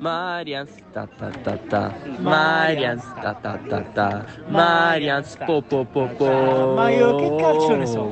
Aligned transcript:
Marians 0.00 0.70
ta 0.92 1.06
ta 1.06 1.28
ta 1.28 1.58
ta 1.68 1.94
Marians 2.20 3.04
ta 3.20 3.34
ta 3.34 3.58
ta 3.68 3.80
ta 3.92 4.26
Marians 4.48 5.36
po 5.44 5.60
po 5.60 5.84
po 5.84 6.08
po 6.16 6.72
Ma 6.74 6.88
io 6.88 7.16
che 7.16 7.36
calcio 7.36 7.76
ne 7.76 7.86
so? 7.86 8.04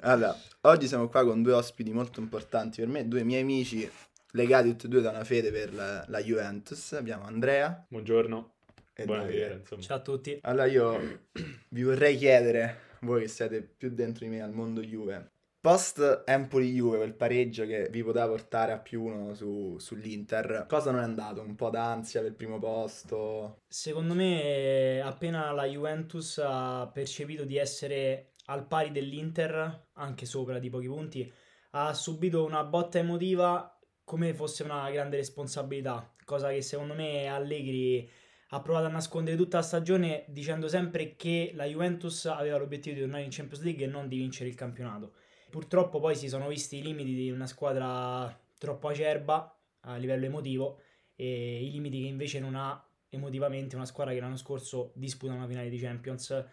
Allora, 0.00 0.36
oggi 0.60 0.86
siamo 0.86 1.08
qua 1.08 1.24
con 1.24 1.42
due 1.42 1.54
ospiti 1.54 1.92
molto 1.92 2.20
importanti 2.20 2.78
per 2.80 2.88
me, 2.88 3.08
due 3.08 3.24
miei 3.24 3.42
amici 3.42 3.90
legati 4.30 4.70
tutti 4.70 4.86
e 4.86 4.88
due 4.88 5.00
da 5.00 5.10
una 5.10 5.24
fede 5.24 5.50
per 5.50 5.74
la, 5.74 6.04
la 6.06 6.22
Juventus. 6.22 6.92
Abbiamo 6.92 7.24
Andrea 7.24 7.84
Buongiorno, 7.88 8.54
e 8.94 9.04
buonasera. 9.06 9.60
Ciao 9.80 9.96
a 9.96 10.00
tutti. 10.00 10.38
Allora 10.42 10.66
io 10.66 11.26
vi 11.70 11.82
vorrei 11.82 12.16
chiedere, 12.16 12.78
voi 13.00 13.22
che 13.22 13.28
siete 13.28 13.60
più 13.60 13.90
dentro 13.90 14.24
di 14.24 14.30
me 14.30 14.40
al 14.40 14.52
mondo 14.52 14.82
Juve, 14.82 15.32
post 15.68 16.22
Empoli-Juve, 16.24 16.96
quel 16.96 17.12
pareggio 17.12 17.66
che 17.66 17.88
vi 17.90 18.02
poteva 18.02 18.26
portare 18.26 18.72
a 18.72 18.78
più 18.78 19.02
uno 19.02 19.34
su- 19.34 19.76
sull'Inter, 19.78 20.64
cosa 20.66 20.90
non 20.90 21.00
è 21.00 21.04
andato? 21.04 21.42
Un 21.42 21.56
po' 21.56 21.68
d'ansia 21.68 22.22
per 22.22 22.30
il 22.30 22.36
primo 22.36 22.58
posto? 22.58 23.64
Secondo 23.68 24.14
me, 24.14 25.02
appena 25.02 25.52
la 25.52 25.66
Juventus 25.66 26.40
ha 26.42 26.90
percepito 26.90 27.44
di 27.44 27.58
essere 27.58 28.32
al 28.46 28.66
pari 28.66 28.92
dell'Inter, 28.92 29.88
anche 29.92 30.24
sopra 30.24 30.58
di 30.58 30.70
pochi 30.70 30.86
punti, 30.86 31.30
ha 31.72 31.92
subito 31.92 32.46
una 32.46 32.64
botta 32.64 32.96
emotiva 32.96 33.78
come 34.04 34.32
fosse 34.32 34.62
una 34.62 34.90
grande 34.90 35.18
responsabilità, 35.18 36.14
cosa 36.24 36.48
che 36.48 36.62
secondo 36.62 36.94
me 36.94 37.26
Allegri 37.26 38.08
ha 38.52 38.60
provato 38.62 38.86
a 38.86 38.90
nascondere 38.90 39.36
tutta 39.36 39.58
la 39.58 39.62
stagione 39.62 40.24
dicendo 40.28 40.66
sempre 40.66 41.14
che 41.14 41.50
la 41.54 41.66
Juventus 41.66 42.24
aveva 42.24 42.56
l'obiettivo 42.56 42.94
di 42.94 43.02
tornare 43.02 43.24
in 43.24 43.30
Champions 43.30 43.62
League 43.62 43.84
e 43.84 43.86
non 43.86 44.08
di 44.08 44.16
vincere 44.16 44.48
il 44.48 44.54
campionato. 44.54 45.12
Purtroppo 45.50 45.98
poi 46.00 46.14
si 46.14 46.28
sono 46.28 46.48
visti 46.48 46.78
i 46.78 46.82
limiti 46.82 47.14
di 47.14 47.30
una 47.30 47.46
squadra 47.46 48.38
troppo 48.58 48.88
acerba 48.88 49.56
a 49.80 49.96
livello 49.96 50.26
emotivo 50.26 50.80
e 51.14 51.64
i 51.64 51.70
limiti 51.70 52.02
che 52.02 52.06
invece 52.06 52.40
non 52.40 52.54
ha 52.54 52.82
emotivamente 53.08 53.74
una 53.74 53.86
squadra 53.86 54.12
che 54.12 54.20
l'anno 54.20 54.36
scorso 54.36 54.92
disputa 54.94 55.32
una 55.32 55.46
finale 55.46 55.70
di 55.70 55.78
Champions 55.78 56.44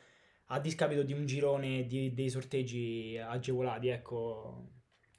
a 0.50 0.60
discapito 0.60 1.04
di 1.04 1.14
un 1.14 1.26
girone 1.26 1.86
di, 1.86 2.14
dei 2.14 2.30
sorteggi 2.30 3.18
agevolati, 3.18 3.90
ecco. 3.90 4.70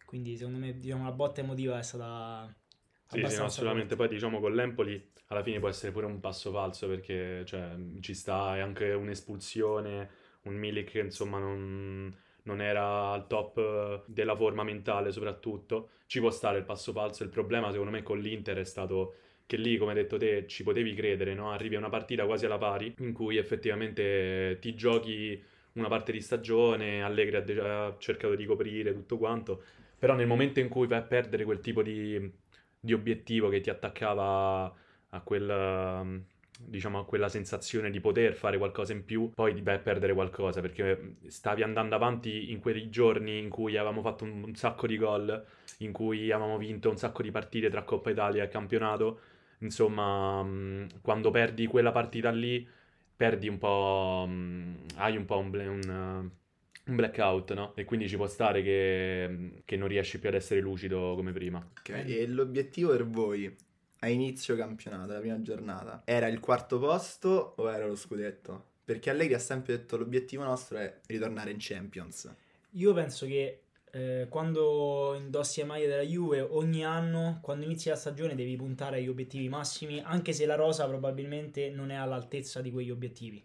Quindi 0.04 0.36
secondo 0.36 0.58
me 0.58 0.78
diciamo, 0.78 1.04
la 1.04 1.12
botta 1.12 1.40
emotiva 1.40 1.78
è 1.78 1.82
stata 1.82 2.54
Sì, 3.08 3.24
sì, 3.28 3.36
no, 3.36 3.44
assolutamente. 3.44 3.96
Poi 3.96 4.08
diciamo 4.08 4.40
con 4.40 4.54
l'Empoli 4.54 5.12
alla 5.26 5.42
fine 5.42 5.58
può 5.58 5.68
essere 5.68 5.92
pure 5.92 6.06
un 6.06 6.20
passo 6.20 6.52
falso 6.52 6.86
perché 6.86 7.44
cioè, 7.44 7.74
ci 8.00 8.14
sta 8.14 8.56
è 8.56 8.60
anche 8.60 8.92
un'espulsione, 8.92 10.10
un 10.42 10.54
Milik 10.54 10.90
che 10.92 11.00
insomma 11.00 11.38
non, 11.38 12.16
non 12.46 12.60
era 12.60 13.10
al 13.12 13.26
top 13.26 13.58
eh, 13.58 14.02
della 14.06 14.34
forma 14.36 14.62
mentale 14.64 15.12
soprattutto. 15.12 15.90
Ci 16.06 16.20
può 16.20 16.30
stare 16.30 16.58
il 16.58 16.64
passo 16.64 16.92
falso, 16.92 17.22
il 17.22 17.30
problema 17.30 17.70
secondo 17.70 17.90
me 17.90 18.02
con 18.02 18.18
l'Inter 18.18 18.58
è 18.58 18.64
stato 18.64 19.14
che 19.46 19.56
lì, 19.56 19.76
come 19.78 19.92
hai 19.92 19.98
detto 19.98 20.16
te, 20.18 20.46
ci 20.48 20.62
potevi 20.64 20.94
credere, 20.94 21.34
no? 21.34 21.50
Arrivi 21.52 21.76
a 21.76 21.78
una 21.78 21.88
partita 21.88 22.24
quasi 22.26 22.46
alla 22.46 22.58
pari 22.58 22.94
in 22.98 23.12
cui 23.12 23.36
effettivamente 23.36 24.58
ti 24.60 24.74
giochi 24.74 25.40
una 25.74 25.88
parte 25.88 26.10
di 26.12 26.20
stagione, 26.20 27.02
Allegri 27.02 27.36
ha, 27.36 27.40
de- 27.42 27.60
ha 27.60 27.94
cercato 27.98 28.34
di 28.34 28.44
coprire 28.46 28.92
tutto 28.94 29.18
quanto, 29.18 29.62
però 29.98 30.14
nel 30.14 30.26
momento 30.26 30.58
in 30.60 30.68
cui 30.68 30.86
vai 30.86 30.98
a 30.98 31.02
perdere 31.02 31.44
quel 31.44 31.60
tipo 31.60 31.82
di, 31.82 32.30
di 32.80 32.92
obiettivo 32.92 33.48
che 33.48 33.60
ti 33.60 33.70
attaccava 33.70 34.74
a 35.10 35.20
quel, 35.20 36.24
diciamo, 36.58 37.04
quella 37.04 37.28
sensazione 37.28 37.90
di 37.90 38.00
poter 38.00 38.34
fare 38.34 38.58
qualcosa 38.58 38.92
in 38.92 39.04
più, 39.04 39.30
poi 39.34 39.54
ti 39.54 39.62
vai 39.62 39.78
perdere 39.80 40.14
qualcosa 40.14 40.60
perché 40.60 41.16
stavi 41.26 41.62
andando 41.62 41.94
avanti 41.94 42.50
in 42.50 42.60
quei 42.60 42.88
giorni 42.88 43.38
in 43.38 43.48
cui 43.48 43.76
avevamo 43.76 44.02
fatto 44.02 44.24
un, 44.24 44.42
un 44.44 44.54
sacco 44.54 44.86
di 44.86 44.96
gol, 44.96 45.44
in 45.78 45.92
cui 45.92 46.30
avevamo 46.30 46.58
vinto 46.58 46.90
un 46.90 46.96
sacco 46.96 47.22
di 47.22 47.30
partite 47.30 47.68
tra 47.68 47.82
Coppa 47.82 48.10
Italia 48.10 48.44
e 48.44 48.48
campionato. 48.48 49.20
Insomma, 49.60 50.46
quando 51.00 51.30
perdi 51.30 51.66
quella 51.66 51.92
partita 51.92 52.30
lì, 52.30 52.66
perdi 53.16 53.48
un 53.48 53.58
po', 53.58 54.28
hai 54.96 55.16
un 55.16 55.24
po' 55.24 55.38
un, 55.38 55.50
un, 55.54 56.30
un 56.86 56.96
blackout, 56.96 57.54
no? 57.54 57.74
E 57.74 57.84
quindi 57.84 58.08
ci 58.08 58.16
può 58.16 58.26
stare 58.26 58.62
che, 58.62 59.62
che 59.64 59.76
non 59.76 59.88
riesci 59.88 60.18
più 60.18 60.28
ad 60.28 60.34
essere 60.34 60.60
lucido 60.60 61.14
come 61.16 61.32
prima. 61.32 61.58
Ok, 61.58 61.88
e 61.88 62.26
l'obiettivo 62.26 62.90
per 62.90 63.06
voi 63.06 63.56
a 64.00 64.08
inizio 64.08 64.56
campionato, 64.56 65.12
la 65.12 65.20
prima 65.20 65.40
giornata, 65.42 66.02
era 66.04 66.28
il 66.28 66.40
quarto 66.40 66.78
posto 66.78 67.54
o 67.56 67.72
era 67.72 67.86
lo 67.86 67.96
scudetto? 67.96 68.74
Perché 68.84 69.10
Allegri 69.10 69.34
ha 69.34 69.38
sempre 69.38 69.76
detto 69.76 69.96
l'obiettivo 69.96 70.44
nostro 70.44 70.78
è 70.78 71.00
ritornare 71.06 71.50
in 71.50 71.56
Champions. 71.58 72.32
Io 72.72 72.92
penso 72.92 73.26
che 73.26 73.60
eh, 73.90 74.26
quando 74.28 75.14
indossi 75.16 75.60
le 75.60 75.66
maglie 75.66 75.86
della 75.86 76.02
Juve 76.02 76.40
ogni 76.40 76.84
anno, 76.84 77.38
quando 77.40 77.64
inizi 77.64 77.88
la 77.88 77.96
stagione, 77.96 78.34
devi 78.34 78.54
puntare 78.56 78.98
agli 78.98 79.08
obiettivi 79.08 79.48
massimi, 79.48 80.00
anche 80.00 80.32
se 80.32 80.44
la 80.44 80.54
rosa 80.54 80.86
probabilmente 80.86 81.70
non 81.70 81.90
è 81.90 81.94
all'altezza 81.94 82.60
di 82.60 82.70
quegli 82.70 82.90
obiettivi. 82.90 83.42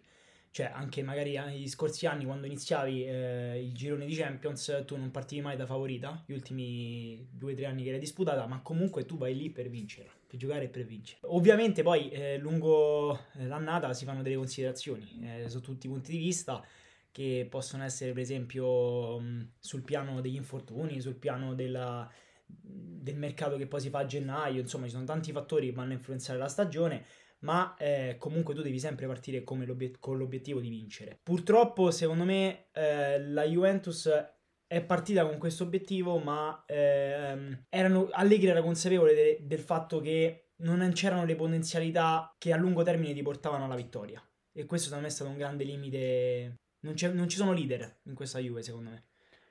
Cioè, 0.52 0.70
anche 0.70 1.02
magari 1.02 1.38
negli 1.38 1.66
scorsi 1.66 2.04
anni, 2.04 2.26
quando 2.26 2.46
iniziavi 2.46 3.06
eh, 3.06 3.58
il 3.64 3.72
girone 3.72 4.04
di 4.04 4.14
Champions, 4.14 4.82
tu 4.86 4.98
non 4.98 5.10
partivi 5.10 5.40
mai 5.40 5.56
da 5.56 5.64
favorita, 5.64 6.22
gli 6.26 6.34
ultimi 6.34 7.26
due 7.30 7.52
o 7.52 7.56
tre 7.56 7.64
anni 7.64 7.82
che 7.82 7.90
l'hai 7.90 7.98
disputata, 7.98 8.46
ma 8.46 8.60
comunque 8.60 9.06
tu 9.06 9.16
vai 9.16 9.34
lì 9.34 9.48
per 9.48 9.70
vincere, 9.70 10.10
per 10.26 10.38
giocare 10.38 10.64
e 10.64 10.68
per 10.68 10.84
vincere. 10.84 11.20
Ovviamente 11.22 11.82
poi 11.82 12.10
eh, 12.10 12.36
lungo 12.36 13.18
l'annata 13.38 13.94
si 13.94 14.04
fanno 14.04 14.20
delle 14.20 14.36
considerazioni 14.36 15.22
eh, 15.22 15.48
su 15.48 15.62
tutti 15.62 15.86
i 15.86 15.88
punti 15.88 16.12
di 16.12 16.18
vista 16.18 16.62
che 17.10 17.46
possono 17.48 17.84
essere 17.84 18.12
per 18.12 18.20
esempio 18.20 19.18
mh, 19.20 19.52
sul 19.58 19.80
piano 19.80 20.20
degli 20.20 20.36
infortuni, 20.36 21.00
sul 21.00 21.16
piano 21.16 21.54
della, 21.54 22.06
del 22.44 23.16
mercato 23.16 23.56
che 23.56 23.66
poi 23.66 23.80
si 23.80 23.88
fa 23.88 24.00
a 24.00 24.06
gennaio, 24.06 24.60
insomma 24.60 24.84
ci 24.84 24.92
sono 24.92 25.04
tanti 25.04 25.32
fattori 25.32 25.68
che 25.68 25.72
vanno 25.72 25.92
a 25.92 25.94
influenzare 25.94 26.38
la 26.38 26.48
stagione, 26.48 27.04
ma 27.42 27.76
eh, 27.76 28.16
comunque 28.18 28.54
tu 28.54 28.62
devi 28.62 28.78
sempre 28.78 29.06
partire 29.06 29.44
l'obiet- 29.46 29.98
con 29.98 30.16
l'obiettivo 30.16 30.60
di 30.60 30.68
vincere. 30.68 31.18
Purtroppo 31.22 31.90
secondo 31.90 32.24
me 32.24 32.68
eh, 32.72 33.20
la 33.20 33.44
Juventus 33.44 34.10
è 34.66 34.82
partita 34.82 35.26
con 35.26 35.38
questo 35.38 35.64
obiettivo, 35.64 36.18
ma 36.18 36.64
ehm, 36.66 37.66
erano, 37.68 38.08
Allegri 38.10 38.48
era 38.48 38.62
consapevole 38.62 39.14
de- 39.14 39.38
del 39.42 39.60
fatto 39.60 40.00
che 40.00 40.52
non 40.62 40.90
c'erano 40.92 41.24
le 41.24 41.34
potenzialità 41.34 42.34
che 42.38 42.52
a 42.52 42.56
lungo 42.56 42.82
termine 42.82 43.12
ti 43.12 43.22
portavano 43.22 43.64
alla 43.64 43.76
vittoria. 43.76 44.22
E 44.52 44.64
questo 44.64 44.86
secondo 44.86 45.06
me 45.06 45.12
è 45.12 45.14
stato 45.14 45.30
un 45.30 45.36
grande 45.36 45.64
limite 45.64 46.56
non, 46.82 46.94
non 47.14 47.28
ci 47.28 47.36
sono 47.36 47.52
leader 47.52 48.00
in 48.04 48.14
questa 48.14 48.38
Juve, 48.38 48.62
secondo 48.62 48.90
me. 48.90 49.06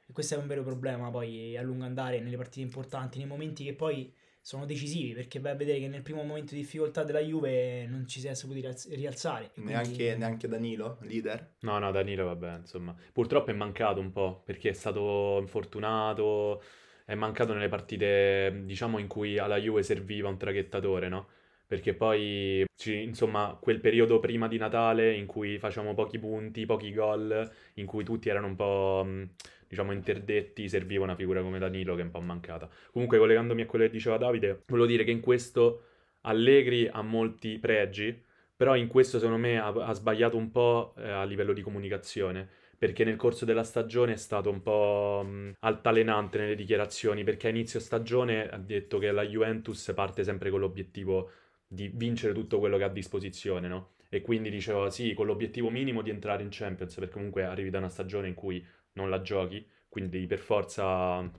E 0.08 0.14
questo 0.14 0.36
è 0.36 0.38
un 0.38 0.48
vero 0.48 0.64
problema 0.64 1.10
poi 1.10 1.56
a 1.58 1.62
lungo 1.62 1.86
andare 1.86 2.20
nelle 2.20 2.38
partite 2.38 2.62
importanti, 2.62 3.18
nei 3.18 3.28
momenti 3.28 3.64
che 3.64 3.74
poi 3.74 4.14
sono 4.42 4.66
decisivi, 4.66 5.14
perché 5.14 5.40
vai 5.40 5.52
a 5.52 5.56
vedere 5.56 5.80
che 5.80 5.88
nel 5.88 6.02
primo 6.02 6.24
momento 6.24 6.56
di 6.56 6.62
difficoltà 6.62 7.04
della 7.04 7.20
Juve 7.20 7.86
non 7.86 8.08
ci 8.08 8.20
si 8.20 8.28
è 8.28 8.34
saputi 8.34 8.60
rialz- 8.62 8.92
rialzare. 8.94 9.46
E 9.46 9.52
quindi- 9.54 9.72
Neanche, 9.72 10.16
neanche 10.18 10.48
Danilo, 10.48 10.98
leader. 11.02 11.54
No, 11.60 11.78
no, 11.78 11.92
Danilo, 11.92 12.26
vabbè, 12.26 12.58
insomma. 12.58 12.96
Purtroppo 13.14 13.52
è 13.52 13.54
mancato 13.54 14.00
un 14.00 14.12
po', 14.12 14.42
perché 14.44 14.70
è 14.70 14.74
stato 14.74 15.38
infortunato, 15.40 16.62
è 17.06 17.14
mancato 17.16 17.54
nelle 17.54 17.68
partite, 17.70 18.62
diciamo, 18.66 18.98
in 18.98 19.08
cui 19.08 19.38
alla 19.38 19.58
Juve 19.58 19.84
serviva 19.84 20.30
un 20.30 20.38
traghettatore, 20.38 21.08
no? 21.08 21.28
Perché 21.68 21.94
poi, 21.94 22.66
ci- 22.76 23.02
insomma, 23.04 23.58
quel 23.62 23.80
periodo 23.80 24.20
prima 24.20 24.48
di 24.48 24.58
Natale 24.58 25.14
in 25.14 25.26
cui 25.26 25.58
facevamo 25.58 25.94
pochi 25.94 26.20
punti, 26.20 26.66
pochi 26.66 26.92
gol, 26.94 27.50
in 27.76 27.86
cui 27.86 28.04
tutti 28.04 28.28
erano 28.28 28.48
un 28.48 28.56
po', 28.56 29.04
mh, 29.06 29.30
diciamo, 29.72 29.94
interdetti, 29.94 30.68
serviva 30.68 31.06
una 31.06 31.16
figura 31.16 31.42
come 31.42 31.58
Danilo 31.58 31.96
che 31.96 32.02
è 32.02 32.04
un 32.04 32.12
po' 32.12 32.20
mancata. 32.20 32.70
Comunque, 32.92 33.18
collegandomi 33.18 33.62
a 33.62 33.66
quello 33.66 33.86
che 33.86 33.92
diceva 33.92 34.18
Davide, 34.18 34.64
volevo 34.68 34.86
dire 34.86 35.06
che 35.06 35.12
in 35.12 35.22
questo 35.22 35.84
Allegri 36.24 36.90
ha 36.92 37.02
molti 37.02 37.58
pregi, 37.58 38.22
però 38.54 38.76
in 38.76 38.88
questo 38.88 39.18
secondo 39.18 39.40
me 39.40 39.58
ha, 39.58 39.68
ha 39.68 39.94
sbagliato 39.94 40.36
un 40.36 40.52
po' 40.52 40.94
eh, 40.98 41.10
a 41.10 41.24
livello 41.24 41.54
di 41.54 41.62
comunicazione, 41.62 42.48
perché 42.78 43.06
nel 43.06 43.16
corso 43.16 43.46
della 43.46 43.64
stagione 43.64 44.12
è 44.14 44.18
stato 44.18 44.50
un 44.50 44.62
po' 44.62 45.24
mh, 45.26 45.54
altalenante 45.60 46.38
nelle 46.38 46.56
dichiarazioni, 46.56 47.24
perché 47.24 47.48
a 47.48 47.52
inizio 47.52 47.80
stagione 47.80 48.50
ha 48.50 48.58
detto 48.58 48.98
che 48.98 49.10
la 49.12 49.24
Juventus 49.24 49.94
parte 49.96 50.26
sempre 50.26 50.50
con 50.50 50.60
l'obiettivo 50.60 51.32
di 51.66 51.90
vincere 51.94 52.34
tutto 52.34 52.60
quello 52.60 52.76
che 52.76 52.84
ha 52.84 52.88
a 52.88 52.90
disposizione, 52.90 53.70
no? 53.70 53.94
E 54.10 54.22
quindi 54.22 54.50
diceva 54.50 54.90
sì, 54.90 55.14
con 55.14 55.26
l'obiettivo 55.26 55.70
minimo 55.70 56.02
di 56.02 56.10
entrare 56.10 56.44
in 56.44 56.50
Champions, 56.52 56.94
perché 56.96 57.14
comunque 57.14 57.46
arrivi 57.46 57.70
da 57.70 57.78
una 57.78 57.88
stagione 57.88 58.28
in 58.28 58.34
cui 58.34 58.62
non 58.94 59.10
la 59.10 59.22
giochi, 59.22 59.66
quindi 59.90 60.12
devi 60.12 60.28
per 60.28 60.40
forza, 60.40 61.30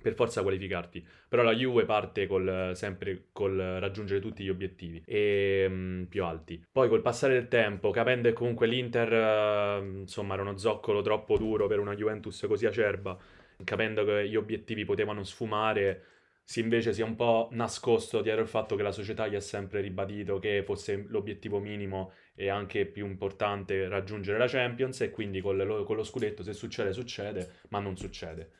per 0.00 0.14
forza 0.14 0.42
qualificarti. 0.42 1.06
Però 1.28 1.42
la 1.42 1.54
Juve 1.54 1.84
parte 1.84 2.26
col, 2.26 2.72
sempre 2.74 3.28
col 3.32 3.56
raggiungere 3.56 4.20
tutti 4.20 4.44
gli 4.44 4.48
obiettivi 4.48 5.02
e, 5.06 5.66
mm, 5.68 6.02
più 6.04 6.24
alti. 6.24 6.64
Poi 6.70 6.88
col 6.88 7.02
passare 7.02 7.34
del 7.34 7.48
tempo, 7.48 7.90
capendo 7.90 8.28
che 8.28 8.34
comunque 8.34 8.66
l'Inter 8.66 9.12
eh, 9.12 10.00
insomma 10.00 10.34
era 10.34 10.42
uno 10.42 10.56
zoccolo 10.58 11.02
troppo 11.02 11.36
duro 11.38 11.66
per 11.66 11.78
una 11.80 11.94
Juventus 11.94 12.44
così 12.46 12.66
acerba, 12.66 13.16
capendo 13.64 14.04
che 14.04 14.28
gli 14.28 14.36
obiettivi 14.36 14.84
potevano 14.84 15.24
sfumare, 15.24 16.04
si 16.48 16.60
invece 16.60 16.92
si 16.92 17.00
è 17.00 17.04
un 17.04 17.16
po' 17.16 17.48
nascosto 17.52 18.20
dietro 18.22 18.40
il 18.40 18.46
fatto 18.46 18.76
che 18.76 18.82
la 18.84 18.92
società 18.92 19.26
gli 19.26 19.34
ha 19.34 19.40
sempre 19.40 19.80
ribadito 19.80 20.38
che 20.38 20.62
fosse 20.64 21.04
l'obiettivo 21.08 21.58
minimo 21.58 22.12
e 22.36 22.48
anche 22.48 22.86
più 22.86 23.04
importante 23.06 23.88
raggiungere 23.88 24.38
la 24.38 24.46
Champions 24.46 25.00
e 25.00 25.10
quindi 25.10 25.40
con, 25.40 25.56
lo, 25.56 25.82
con 25.82 25.96
lo 25.96 26.04
scudetto 26.04 26.44
se 26.44 26.52
succede 26.52 26.92
succede, 26.92 27.54
ma 27.70 27.80
non 27.80 27.96
succede. 27.96 28.52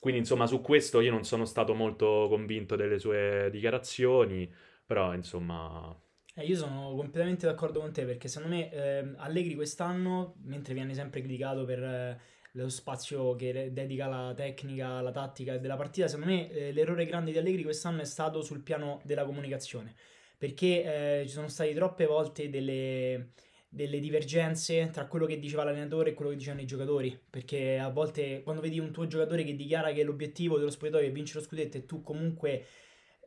Quindi, 0.00 0.20
insomma, 0.20 0.46
su 0.46 0.60
questo 0.60 1.00
io 1.00 1.10
non 1.12 1.24
sono 1.24 1.44
stato 1.44 1.74
molto 1.74 2.26
convinto 2.28 2.74
delle 2.76 2.98
sue 2.98 3.48
dichiarazioni, 3.52 4.52
però, 4.84 5.14
insomma, 5.14 5.96
Eh, 6.34 6.44
io 6.44 6.56
sono 6.56 6.94
completamente 6.94 7.46
d'accordo 7.46 7.80
con 7.80 7.92
te 7.92 8.04
perché 8.04 8.28
secondo 8.28 8.54
me 8.54 8.70
ehm, 8.70 9.16
Allegri 9.18 9.54
quest'anno, 9.54 10.36
mentre 10.44 10.72
viene 10.74 10.94
sempre 10.94 11.20
criticato 11.20 11.64
per 11.64 11.82
eh, 11.82 12.20
lo 12.52 12.68
spazio 12.68 13.34
che 13.36 13.70
dedica 13.72 14.06
alla 14.06 14.34
tecnica, 14.34 14.88
alla 14.88 15.12
tattica 15.12 15.58
della 15.58 15.76
partita, 15.76 16.08
secondo 16.08 16.32
me 16.32 16.50
eh, 16.50 16.72
l'errore 16.72 17.06
grande 17.06 17.32
di 17.32 17.38
Allegri 17.38 17.62
quest'anno 17.62 18.00
è 18.00 18.04
stato 18.04 18.42
sul 18.42 18.62
piano 18.62 19.00
della 19.04 19.24
comunicazione 19.24 19.94
perché 20.38 21.20
eh, 21.20 21.26
ci 21.26 21.32
sono 21.32 21.48
state 21.48 21.74
troppe 21.74 22.06
volte 22.06 22.48
delle, 22.48 23.30
delle 23.68 23.98
divergenze 23.98 24.88
tra 24.92 25.06
quello 25.06 25.26
che 25.26 25.40
diceva 25.40 25.64
l'allenatore 25.64 26.10
e 26.10 26.14
quello 26.14 26.30
che 26.30 26.36
dicevano 26.36 26.62
i 26.62 26.66
giocatori 26.66 27.20
perché 27.28 27.76
a 27.76 27.90
volte 27.90 28.42
quando 28.42 28.62
vedi 28.62 28.78
un 28.78 28.92
tuo 28.92 29.08
giocatore 29.08 29.42
che 29.42 29.56
dichiara 29.56 29.92
che 29.92 30.04
l'obiettivo 30.04 30.56
dello 30.56 30.70
spogliatoio 30.70 31.08
è 31.08 31.12
vincere 31.12 31.40
lo 31.40 31.44
scudetto 31.44 31.76
e 31.76 31.86
tu 31.86 32.02
comunque 32.02 32.64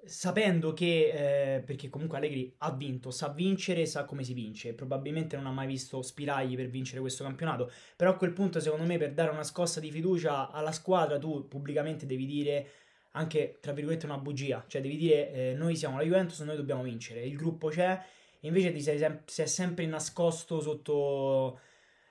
sapendo 0.05 0.73
che, 0.73 1.55
eh, 1.55 1.59
perché 1.61 1.89
comunque 1.89 2.17
Allegri 2.17 2.53
ha 2.59 2.71
vinto, 2.71 3.11
sa 3.11 3.29
vincere, 3.29 3.85
sa 3.85 4.05
come 4.05 4.23
si 4.23 4.33
vince, 4.33 4.73
probabilmente 4.73 5.35
non 5.35 5.45
ha 5.45 5.51
mai 5.51 5.67
visto 5.67 6.01
spiragli 6.01 6.55
per 6.55 6.69
vincere 6.69 6.99
questo 7.01 7.23
campionato, 7.23 7.71
però 7.95 8.11
a 8.11 8.15
quel 8.15 8.33
punto 8.33 8.59
secondo 8.59 8.85
me 8.85 8.97
per 8.97 9.13
dare 9.13 9.31
una 9.31 9.43
scossa 9.43 9.79
di 9.79 9.91
fiducia 9.91 10.49
alla 10.51 10.71
squadra 10.71 11.19
tu 11.19 11.47
pubblicamente 11.47 12.05
devi 12.05 12.25
dire 12.25 12.69
anche, 13.11 13.57
tra 13.59 13.73
virgolette, 13.73 14.05
una 14.05 14.17
bugia, 14.17 14.63
cioè 14.67 14.81
devi 14.81 14.95
dire 14.97 15.31
eh, 15.33 15.53
noi 15.55 15.75
siamo 15.75 15.97
la 15.97 16.03
Juventus, 16.03 16.39
noi 16.41 16.55
dobbiamo 16.55 16.83
vincere, 16.83 17.25
il 17.25 17.35
gruppo 17.35 17.67
c'è, 17.69 18.01
e 18.39 18.47
invece 18.47 18.71
ti 18.71 18.81
sei, 18.81 18.97
sem- 18.97 19.21
sei 19.25 19.47
sempre 19.47 19.85
nascosto 19.85 20.61
sotto 20.61 21.59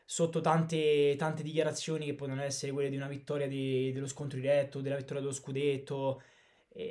sotto 0.05 0.41
tante, 0.41 1.15
tante 1.17 1.43
dichiarazioni 1.45 2.05
che 2.05 2.15
potevano 2.15 2.43
essere 2.45 2.73
quelle 2.73 2.91
di 2.91 2.97
una 2.97 3.07
vittoria 3.09 3.47
di- 3.47 3.93
dello 3.93 4.09
scontro 4.09 4.41
diretto, 4.41 4.81
della 4.81 4.97
vittoria 4.97 5.23
dello 5.23 5.33
scudetto. 5.33 6.21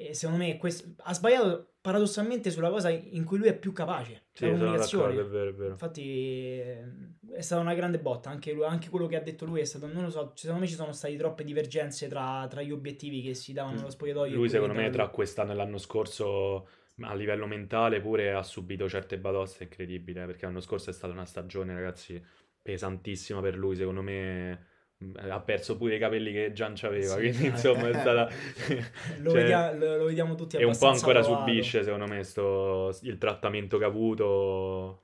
E 0.09 0.13
secondo 0.13 0.43
me 0.43 0.57
questo, 0.57 0.93
ha 0.97 1.13
sbagliato 1.13 1.73
paradossalmente 1.81 2.51
sulla 2.51 2.69
cosa 2.69 2.89
in 2.89 3.23
cui 3.23 3.37
lui 3.37 3.47
è 3.47 3.57
più 3.57 3.71
capace, 3.71 4.25
sì, 4.33 4.45
la 4.45 4.51
comunicazione. 4.51 5.19
è 5.19 5.25
vero, 5.25 5.49
è 5.49 5.53
vero. 5.53 5.71
Infatti 5.71 6.59
eh, 6.59 6.83
è 7.31 7.41
stata 7.41 7.61
una 7.61 7.73
grande 7.73 7.99
botta, 7.99 8.29
anche, 8.29 8.51
lui- 8.51 8.65
anche 8.65 8.89
quello 8.89 9.07
che 9.07 9.15
ha 9.15 9.21
detto 9.21 9.45
lui 9.45 9.61
è 9.61 9.65
stato, 9.65 9.87
non 9.87 10.03
lo 10.03 10.09
so, 10.09 10.33
secondo 10.35 10.61
me 10.61 10.67
ci 10.67 10.75
sono 10.75 10.91
state 10.91 11.15
troppe 11.15 11.43
divergenze 11.43 12.07
tra, 12.07 12.45
tra 12.49 12.61
gli 12.61 12.71
obiettivi 12.71 13.21
che 13.21 13.33
si 13.33 13.53
davano 13.53 13.79
allo 13.79 13.89
spogliatoio. 13.89 14.33
Mm. 14.33 14.35
Lui, 14.35 14.49
secondo 14.49 14.73
me, 14.73 14.89
tra 14.89 15.07
quest'anno 15.07 15.53
e 15.53 15.55
l'anno 15.55 15.77
scorso, 15.77 16.67
a 17.01 17.15
livello 17.15 17.47
mentale, 17.47 18.01
pure 18.01 18.33
ha 18.33 18.43
subito 18.43 18.87
certe 18.89 19.17
batoste 19.17 19.63
incredibili. 19.63 20.19
eh, 20.19 20.25
Perché 20.25 20.45
l'anno 20.45 20.59
scorso 20.59 20.89
è 20.89 20.93
stata 20.93 21.13
una 21.13 21.25
stagione, 21.25 21.73
ragazzi, 21.73 22.21
pesantissima 22.61 23.41
per 23.41 23.57
lui. 23.57 23.75
Secondo 23.75 24.01
me 24.01 24.67
ha 25.29 25.39
perso 25.39 25.77
pure 25.77 25.95
i 25.95 25.99
capelli 25.99 26.31
che 26.33 26.51
già 26.51 26.67
non 26.67 26.75
c'aveva. 26.77 27.13
Sì, 27.15 27.19
quindi, 27.19 27.45
eh. 27.45 27.47
insomma, 27.49 27.87
è 27.89 27.93
stata. 27.93 28.29
Lo, 29.19 29.29
cioè, 29.31 29.41
vedia- 29.41 29.71
lo- 29.73 29.97
lo 29.97 30.05
vediamo 30.05 30.35
tutti 30.35 30.57
E 30.57 30.63
un 30.65 30.77
po' 30.77 30.87
ancora 30.87 31.21
provato. 31.21 31.45
subisce, 31.47 31.83
secondo 31.83 32.05
me, 32.07 32.23
sto, 32.23 32.97
il 33.03 33.17
trattamento 33.17 33.77
che 33.77 33.83
ha 33.85 33.87
avuto. 33.87 35.03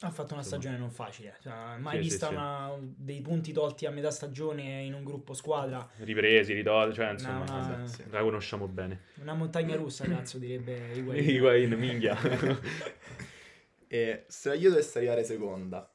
Ha 0.00 0.10
fatto 0.10 0.34
una 0.34 0.42
stagione 0.42 0.76
non 0.76 0.90
facile, 0.90 1.36
cioè, 1.40 1.76
mai 1.78 1.96
Sì, 1.96 2.02
vista 2.02 2.26
sì. 2.28 2.34
una- 2.34 2.76
dei 2.80 3.20
punti 3.22 3.52
tolti 3.52 3.86
a 3.86 3.90
metà 3.90 4.10
stagione 4.10 4.82
in 4.82 4.92
un 4.92 5.04
gruppo 5.04 5.34
squadra. 5.34 5.88
Ripresi, 5.98 6.52
ritolti, 6.52 6.94
cioè, 6.96 7.12
insomma, 7.12 7.42
una- 7.42 7.84
la 8.10 8.20
conosciamo 8.20 8.66
bene. 8.66 9.00
Una 9.20 9.34
montagna 9.34 9.76
russa, 9.76 10.04
cazzo, 10.06 10.38
direbbe 10.38 10.92
Higuain. 10.94 11.28
Higuain, 11.28 11.72
minchia. 11.74 12.18
E 13.88 14.24
se 14.26 14.48
la 14.48 14.54
Juve 14.56 14.70
dovesse 14.70 14.98
arrivare 14.98 15.22
seconda, 15.24 15.93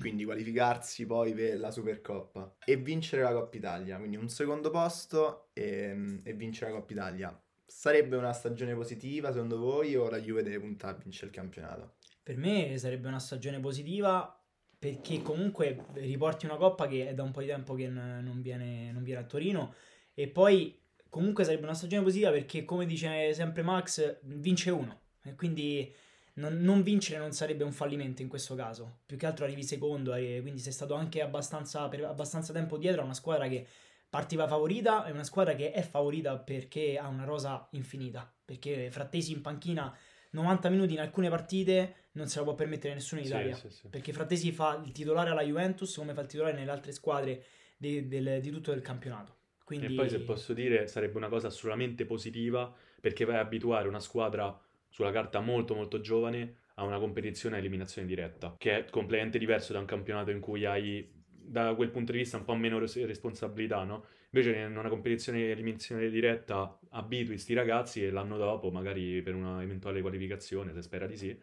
quindi 0.00 0.24
qualificarsi 0.24 1.06
poi 1.06 1.34
per 1.34 1.58
la 1.58 1.70
Supercoppa. 1.70 2.56
E 2.64 2.76
vincere 2.76 3.22
la 3.22 3.32
Coppa 3.32 3.56
Italia, 3.56 3.98
quindi 3.98 4.16
un 4.16 4.28
secondo 4.28 4.70
posto 4.70 5.48
e, 5.52 6.20
e 6.22 6.32
vincere 6.34 6.72
la 6.72 6.78
Coppa 6.78 6.92
Italia, 6.92 7.42
sarebbe 7.64 8.16
una 8.16 8.32
stagione 8.32 8.74
positiva 8.74 9.30
secondo 9.30 9.58
voi 9.58 9.94
o 9.94 10.08
la 10.08 10.20
Juve 10.20 10.42
deve 10.42 10.60
puntare 10.60 10.96
a 10.96 10.98
vincere 11.00 11.26
il 11.26 11.32
campionato? 11.32 11.96
Per 12.22 12.36
me 12.36 12.76
sarebbe 12.78 13.08
una 13.08 13.18
stagione 13.18 13.60
positiva 13.60 14.32
perché 14.78 15.22
comunque 15.22 15.86
riporti 15.94 16.46
una 16.46 16.56
coppa 16.56 16.86
che 16.86 17.08
è 17.08 17.14
da 17.14 17.24
un 17.24 17.32
po' 17.32 17.40
di 17.40 17.46
tempo 17.46 17.74
che 17.74 17.88
non 17.88 18.40
viene, 18.40 18.92
non 18.92 19.02
viene 19.02 19.20
a 19.20 19.24
Torino. 19.24 19.74
E 20.14 20.28
poi 20.28 20.78
comunque 21.08 21.44
sarebbe 21.44 21.64
una 21.64 21.74
stagione 21.74 22.02
positiva 22.02 22.30
perché 22.30 22.64
come 22.64 22.86
dice 22.86 23.32
sempre 23.34 23.62
Max 23.62 24.18
vince 24.22 24.70
uno. 24.70 25.00
E 25.24 25.34
quindi 25.34 25.92
non, 26.38 26.58
non 26.60 26.82
vincere 26.82 27.18
non 27.18 27.32
sarebbe 27.32 27.64
un 27.64 27.72
fallimento 27.72 28.22
in 28.22 28.28
questo 28.28 28.54
caso 28.54 29.00
più 29.06 29.16
che 29.16 29.26
altro 29.26 29.44
arrivi 29.44 29.62
secondo 29.62 30.14
e 30.14 30.38
quindi 30.40 30.60
sei 30.60 30.72
stato 30.72 30.94
anche 30.94 31.20
abbastanza, 31.20 31.88
per 31.88 32.04
abbastanza 32.04 32.52
tempo 32.52 32.78
dietro 32.78 33.02
a 33.02 33.04
una 33.04 33.14
squadra 33.14 33.48
che 33.48 33.66
partiva 34.08 34.46
favorita 34.48 35.04
e 35.04 35.12
una 35.12 35.24
squadra 35.24 35.54
che 35.54 35.70
è 35.72 35.82
favorita 35.82 36.38
perché 36.38 36.98
ha 36.98 37.08
una 37.08 37.24
rosa 37.24 37.68
infinita 37.72 38.32
perché 38.44 38.90
Frattesi 38.90 39.32
in 39.32 39.42
panchina 39.42 39.94
90 40.30 40.68
minuti 40.68 40.92
in 40.94 41.00
alcune 41.00 41.28
partite 41.28 41.94
non 42.12 42.26
se 42.28 42.38
la 42.38 42.44
può 42.44 42.54
permettere 42.54 42.94
nessuno 42.94 43.20
in 43.20 43.26
Sì, 43.26 43.32
Italia. 43.32 43.54
sì, 43.54 43.70
sì. 43.70 43.88
Perché 43.88 44.12
Frattesi 44.12 44.52
fa 44.52 44.80
il 44.84 44.92
titolare 44.92 45.30
alla 45.30 45.42
Juventus 45.42 45.94
come 45.96 46.14
fa 46.14 46.20
il 46.22 46.26
titolare 46.26 46.54
nelle 46.56 46.70
altre 46.70 46.92
squadre 46.92 47.44
di, 47.76 48.08
del- 48.08 48.40
di 48.40 48.50
tutto 48.50 48.72
il 48.72 48.82
campionato. 48.82 49.36
Quindi 49.64 49.86
E 49.86 49.90
poi, 49.92 50.08
se 50.08 50.20
posso 50.20 50.52
dire, 50.52 50.86
sarebbe 50.86 51.16
una 51.16 51.28
cosa 51.28 51.46
assolutamente 51.48 52.04
positiva 52.06 52.74
perché 53.00 53.24
vai 53.24 53.36
a 53.36 53.40
abituare 53.40 53.86
una 53.88 54.00
squadra 54.00 54.58
sulla 54.88 55.12
carta 55.12 55.40
molto 55.40 55.74
molto 55.74 56.00
giovane 56.00 56.56
a 56.74 56.84
una 56.84 56.98
competizione 56.98 57.56
a 57.56 57.58
eliminazione 57.58 58.06
diretta, 58.06 58.54
che 58.56 58.86
è 58.86 58.90
completamente 58.90 59.38
diverso 59.38 59.72
da 59.72 59.80
un 59.80 59.84
campionato 59.84 60.30
in 60.30 60.40
cui 60.40 60.64
hai, 60.64 61.08
da 61.28 61.74
quel 61.74 61.90
punto 61.90 62.12
di 62.12 62.18
vista, 62.18 62.36
un 62.36 62.44
po' 62.44 62.54
meno 62.54 62.78
res- 62.78 63.04
responsabilità, 63.04 63.82
no? 63.84 64.04
Invece 64.30 64.56
in 64.58 64.76
una 64.76 64.88
competizione 64.88 65.42
a 65.42 65.50
eliminazione 65.50 66.08
diretta 66.08 66.78
abitui 66.90 67.38
sti 67.38 67.54
ragazzi 67.54 68.04
e 68.04 68.10
l'anno 68.10 68.36
dopo, 68.36 68.70
magari 68.70 69.22
per 69.22 69.34
una 69.34 69.62
eventuale 69.62 70.00
qualificazione, 70.00 70.72
se 70.72 70.82
spera 70.82 71.06
di 71.06 71.16
sì, 71.16 71.36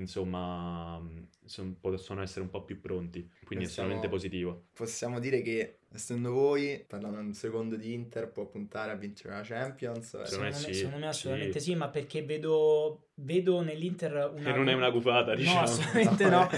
insomma, 0.00 1.02
son- 1.44 1.78
possono 1.80 2.22
essere 2.22 2.42
un 2.42 2.50
po' 2.50 2.64
più 2.64 2.80
pronti, 2.80 3.20
quindi 3.44 3.64
è 3.64 3.68
Possiamo- 3.68 3.92
estremamente 3.92 4.08
positivo. 4.08 4.64
Possiamo 4.72 5.18
dire 5.18 5.42
che, 5.42 5.78
essendo 5.92 6.32
voi, 6.32 6.84
parlando 6.86 7.18
un 7.18 7.34
secondo 7.34 7.76
di 7.76 7.92
Inter, 7.92 8.30
può 8.30 8.46
puntare 8.46 8.92
a 8.92 8.94
vincere 8.94 9.34
la 9.34 9.42
Champions? 9.42 10.06
Secondo 10.06 10.26
secondo 10.26 10.44
me 10.44 10.50
me, 10.50 10.56
sì, 10.56 10.74
secondo 10.74 10.98
me 10.98 11.06
assolutamente 11.08 11.60
sì. 11.60 11.70
sì. 11.70 11.76
ma 11.76 11.88
perché 11.88 12.22
vedo, 12.22 13.08
vedo 13.14 13.60
nell'Inter 13.60 14.32
una... 14.34 14.50
Che 14.50 14.56
non 14.56 14.68
è 14.68 14.74
una 14.74 14.90
gufata, 14.90 15.34
diciamo. 15.34 15.56
No, 15.56 15.62
assolutamente 15.62 16.24
no. 16.30 16.48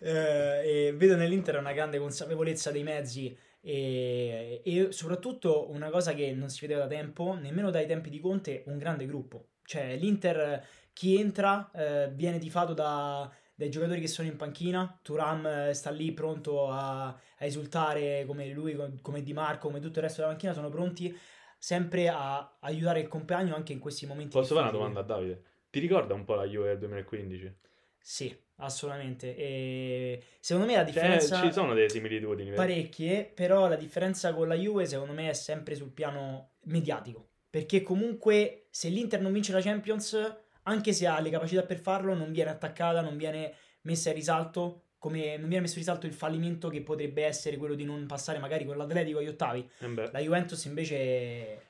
Eh, 0.00 0.86
e 0.88 0.94
vedo 0.96 1.16
nell'Inter 1.16 1.58
una 1.58 1.72
grande 1.72 1.98
consapevolezza 1.98 2.70
dei 2.70 2.82
mezzi 2.82 3.36
e, 3.60 4.62
e 4.64 4.92
soprattutto 4.92 5.70
una 5.70 5.90
cosa 5.90 6.14
che 6.14 6.32
non 6.32 6.48
si 6.48 6.60
vedeva 6.60 6.86
da 6.86 6.88
tempo, 6.88 7.34
nemmeno 7.34 7.70
dai 7.70 7.86
tempi 7.86 8.10
di 8.10 8.20
Conte, 8.20 8.62
un 8.66 8.78
grande 8.78 9.06
gruppo. 9.06 9.48
Cioè 9.64 9.96
l'Inter, 9.96 10.66
chi 10.98 11.16
entra, 11.16 11.70
eh, 11.76 12.10
viene 12.12 12.40
tifato 12.40 12.74
da, 12.74 13.32
dai 13.54 13.70
giocatori 13.70 14.00
che 14.00 14.08
sono 14.08 14.26
in 14.26 14.36
panchina, 14.36 14.98
Turam 15.00 15.46
eh, 15.46 15.72
sta 15.72 15.90
lì 15.90 16.10
pronto 16.10 16.68
a, 16.68 17.06
a 17.06 17.44
esultare 17.44 18.24
come 18.26 18.48
lui, 18.48 18.76
come 19.00 19.22
Di 19.22 19.32
Marco, 19.32 19.68
come 19.68 19.78
tutto 19.78 20.00
il 20.00 20.06
resto 20.06 20.22
della 20.22 20.32
panchina, 20.32 20.54
sono 20.54 20.70
pronti 20.70 21.16
sempre 21.56 22.08
a 22.08 22.56
aiutare 22.62 22.98
il 22.98 23.06
compagno 23.06 23.54
anche 23.54 23.72
in 23.72 23.78
questi 23.78 24.06
momenti. 24.06 24.36
Posso 24.36 24.56
fare 24.56 24.70
una 24.70 24.76
domanda 24.76 24.98
a 24.98 25.02
Davide? 25.04 25.42
Ti 25.70 25.78
ricorda 25.78 26.14
un 26.14 26.24
po' 26.24 26.34
la 26.34 26.46
Juve 26.46 26.70
del 26.70 26.78
2015? 26.78 27.54
Sì, 28.00 28.36
assolutamente. 28.56 29.36
E 29.36 30.20
secondo 30.40 30.68
me 30.68 30.78
la 30.78 30.84
Cioè, 30.84 30.92
differenza 30.92 31.40
ci 31.42 31.52
sono 31.52 31.74
delle 31.74 31.90
similitudini, 31.90 32.50
parecchie, 32.54 33.24
però 33.24 33.68
la 33.68 33.76
differenza 33.76 34.34
con 34.34 34.48
la 34.48 34.56
Juve 34.56 34.84
secondo 34.84 35.12
me 35.12 35.30
è 35.30 35.32
sempre 35.34 35.76
sul 35.76 35.92
piano 35.92 36.54
mediatico. 36.64 37.28
Perché 37.48 37.82
comunque 37.82 38.66
se 38.70 38.88
l'Inter 38.88 39.20
non 39.20 39.32
vince 39.32 39.52
la 39.52 39.60
Champions, 39.60 40.46
anche 40.68 40.92
se 40.92 41.06
ha 41.06 41.20
le 41.20 41.30
capacità 41.30 41.62
per 41.62 41.78
farlo, 41.78 42.14
non 42.14 42.32
viene 42.32 42.50
attaccata, 42.50 43.00
non 43.00 43.16
viene 43.16 43.54
messa 43.82 44.10
in 44.10 44.14
risalto, 44.14 44.82
come 44.98 45.36
non 45.36 45.48
viene 45.48 45.62
messo 45.62 45.74
in 45.74 45.80
risalto 45.80 46.06
il 46.06 46.12
fallimento 46.12 46.68
che 46.68 46.82
potrebbe 46.82 47.24
essere 47.24 47.56
quello 47.56 47.74
di 47.74 47.84
non 47.84 48.06
passare 48.06 48.38
magari 48.38 48.64
con 48.64 48.76
l'Atletico 48.76 49.18
agli 49.18 49.28
ottavi. 49.28 49.68
Eh 49.78 50.10
La 50.10 50.20
Juventus 50.20 50.64
invece 50.64 50.94
eh, 50.96 51.60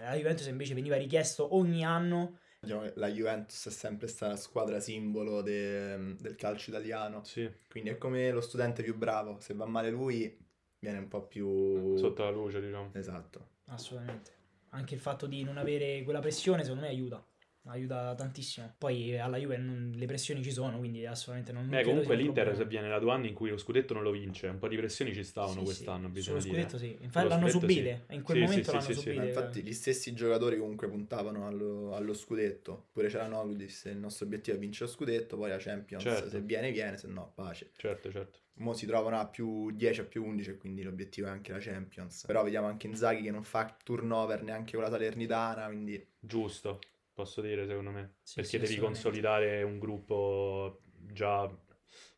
la 0.00 0.14
Juventus 0.14 0.46
invece 0.46 0.74
veniva 0.74 0.96
richiesto 0.96 1.54
ogni 1.54 1.84
anno 1.84 2.38
Diciamo 2.62 2.82
che 2.82 2.92
la 2.94 3.08
Juventus 3.08 3.66
è 3.66 3.70
sempre 3.70 4.06
stata 4.06 4.32
la 4.32 4.38
squadra 4.38 4.78
simbolo 4.78 5.42
de- 5.42 6.14
del 6.14 6.36
calcio 6.36 6.70
italiano, 6.70 7.24
sì, 7.24 7.50
quindi 7.68 7.90
è 7.90 7.98
come 7.98 8.30
lo 8.30 8.40
studente 8.40 8.84
più 8.84 8.96
bravo, 8.96 9.40
se 9.40 9.52
va 9.52 9.66
male 9.66 9.90
lui 9.90 10.38
viene 10.78 10.98
un 10.98 11.08
po' 11.08 11.26
più... 11.26 11.96
sotto 11.96 12.22
la 12.22 12.30
luce, 12.30 12.60
diciamo. 12.60 12.90
Esatto. 12.92 13.48
Assolutamente. 13.66 14.30
Anche 14.70 14.94
il 14.94 15.00
fatto 15.00 15.26
di 15.26 15.42
non 15.42 15.56
avere 15.58 16.04
quella 16.04 16.20
pressione, 16.20 16.62
secondo 16.62 16.84
me, 16.84 16.90
aiuta. 16.90 17.26
Aiuta 17.66 18.14
tantissimo. 18.14 18.74
Poi 18.76 19.18
alla 19.18 19.36
Juve 19.36 19.56
non- 19.56 19.92
le 19.94 20.06
pressioni 20.06 20.42
ci 20.42 20.50
sono, 20.50 20.78
quindi 20.78 21.06
assolutamente 21.06 21.52
non, 21.52 21.64
Eh, 21.66 21.82
credo 21.82 21.90
comunque 21.90 22.16
l'Inter 22.16 22.56
se 22.56 22.64
viene 22.66 22.88
da 22.88 22.98
due 22.98 23.12
anni 23.12 23.28
in 23.28 23.34
cui 23.34 23.50
lo 23.50 23.56
scudetto 23.56 23.94
non 23.94 24.02
lo 24.02 24.10
vince, 24.10 24.48
un 24.48 24.58
po' 24.58 24.68
di 24.68 24.76
pressioni 24.76 25.14
ci 25.14 25.22
stavano 25.22 25.52
Sì, 25.52 25.58
sì. 25.58 25.64
quest'anno, 25.64 26.08
bisogna 26.08 26.40
Sullo 26.40 26.52
dire. 26.54 26.66
scudetto 26.68 26.78
sì, 26.84 26.96
infatti 27.04 27.28
l'hanno 27.28 27.48
subite, 27.48 28.04
sì. 28.08 28.14
in 28.14 28.22
quel 28.22 28.36
Sì, 28.38 28.42
momento 28.42 28.62
sì, 28.64 28.68
sì, 28.70 28.72
l'hanno 28.76 28.86
sì, 28.86 28.92
sì. 28.94 29.00
subite. 29.00 29.20
Ma 29.20 29.26
infatti 29.26 29.62
gli 29.62 29.72
stessi 29.72 30.12
giocatori 30.12 30.58
comunque 30.58 30.88
puntavano 30.88 31.46
allo, 31.46 31.94
allo 31.94 32.14
scudetto. 32.14 32.86
Pure 32.92 33.08
c'era 33.08 33.26
Noglu 33.26 33.54
disse 33.54 33.90
il 33.90 33.98
nostro 33.98 34.26
obiettivo 34.26 34.56
è 34.56 34.60
vincere 34.60 34.86
lo 34.86 34.90
scudetto, 34.92 35.36
poi 35.36 35.50
la 35.50 35.58
Champions 35.58 36.02
Certo. 36.02 36.28
se 36.30 36.40
viene 36.40 36.72
viene, 36.72 36.96
se 36.96 37.06
no 37.06 37.32
pace. 37.34 37.70
Certo, 37.76 38.10
certo. 38.10 38.40
Mo 38.54 38.74
si 38.74 38.84
trovano 38.86 39.18
a 39.18 39.26
più 39.26 39.70
10 39.70 40.00
a 40.00 40.04
più 40.04 40.24
11 40.24 40.50
e 40.50 40.56
quindi 40.58 40.82
l'obiettivo 40.82 41.26
è 41.26 41.30
anche 41.30 41.52
la 41.52 41.58
Champions. 41.58 42.26
Però 42.26 42.42
vediamo 42.44 42.66
anche 42.66 42.86
Inzaghi 42.86 43.22
che 43.22 43.30
non 43.30 43.44
fa 43.44 43.74
turnover 43.82 44.42
neanche 44.42 44.72
con 44.74 44.82
la 44.82 44.90
Salernitana, 44.90 45.66
quindi 45.66 46.06
Giusto, 46.20 46.78
posso 47.12 47.40
dire 47.40 47.66
secondo 47.66 47.90
me. 47.90 48.14
Sì, 48.22 48.42
Perché 48.42 48.58
sì, 48.58 48.58
devi 48.58 48.78
consolidare 48.78 49.62
un 49.62 49.78
gruppo 49.78 50.80
già, 51.12 51.50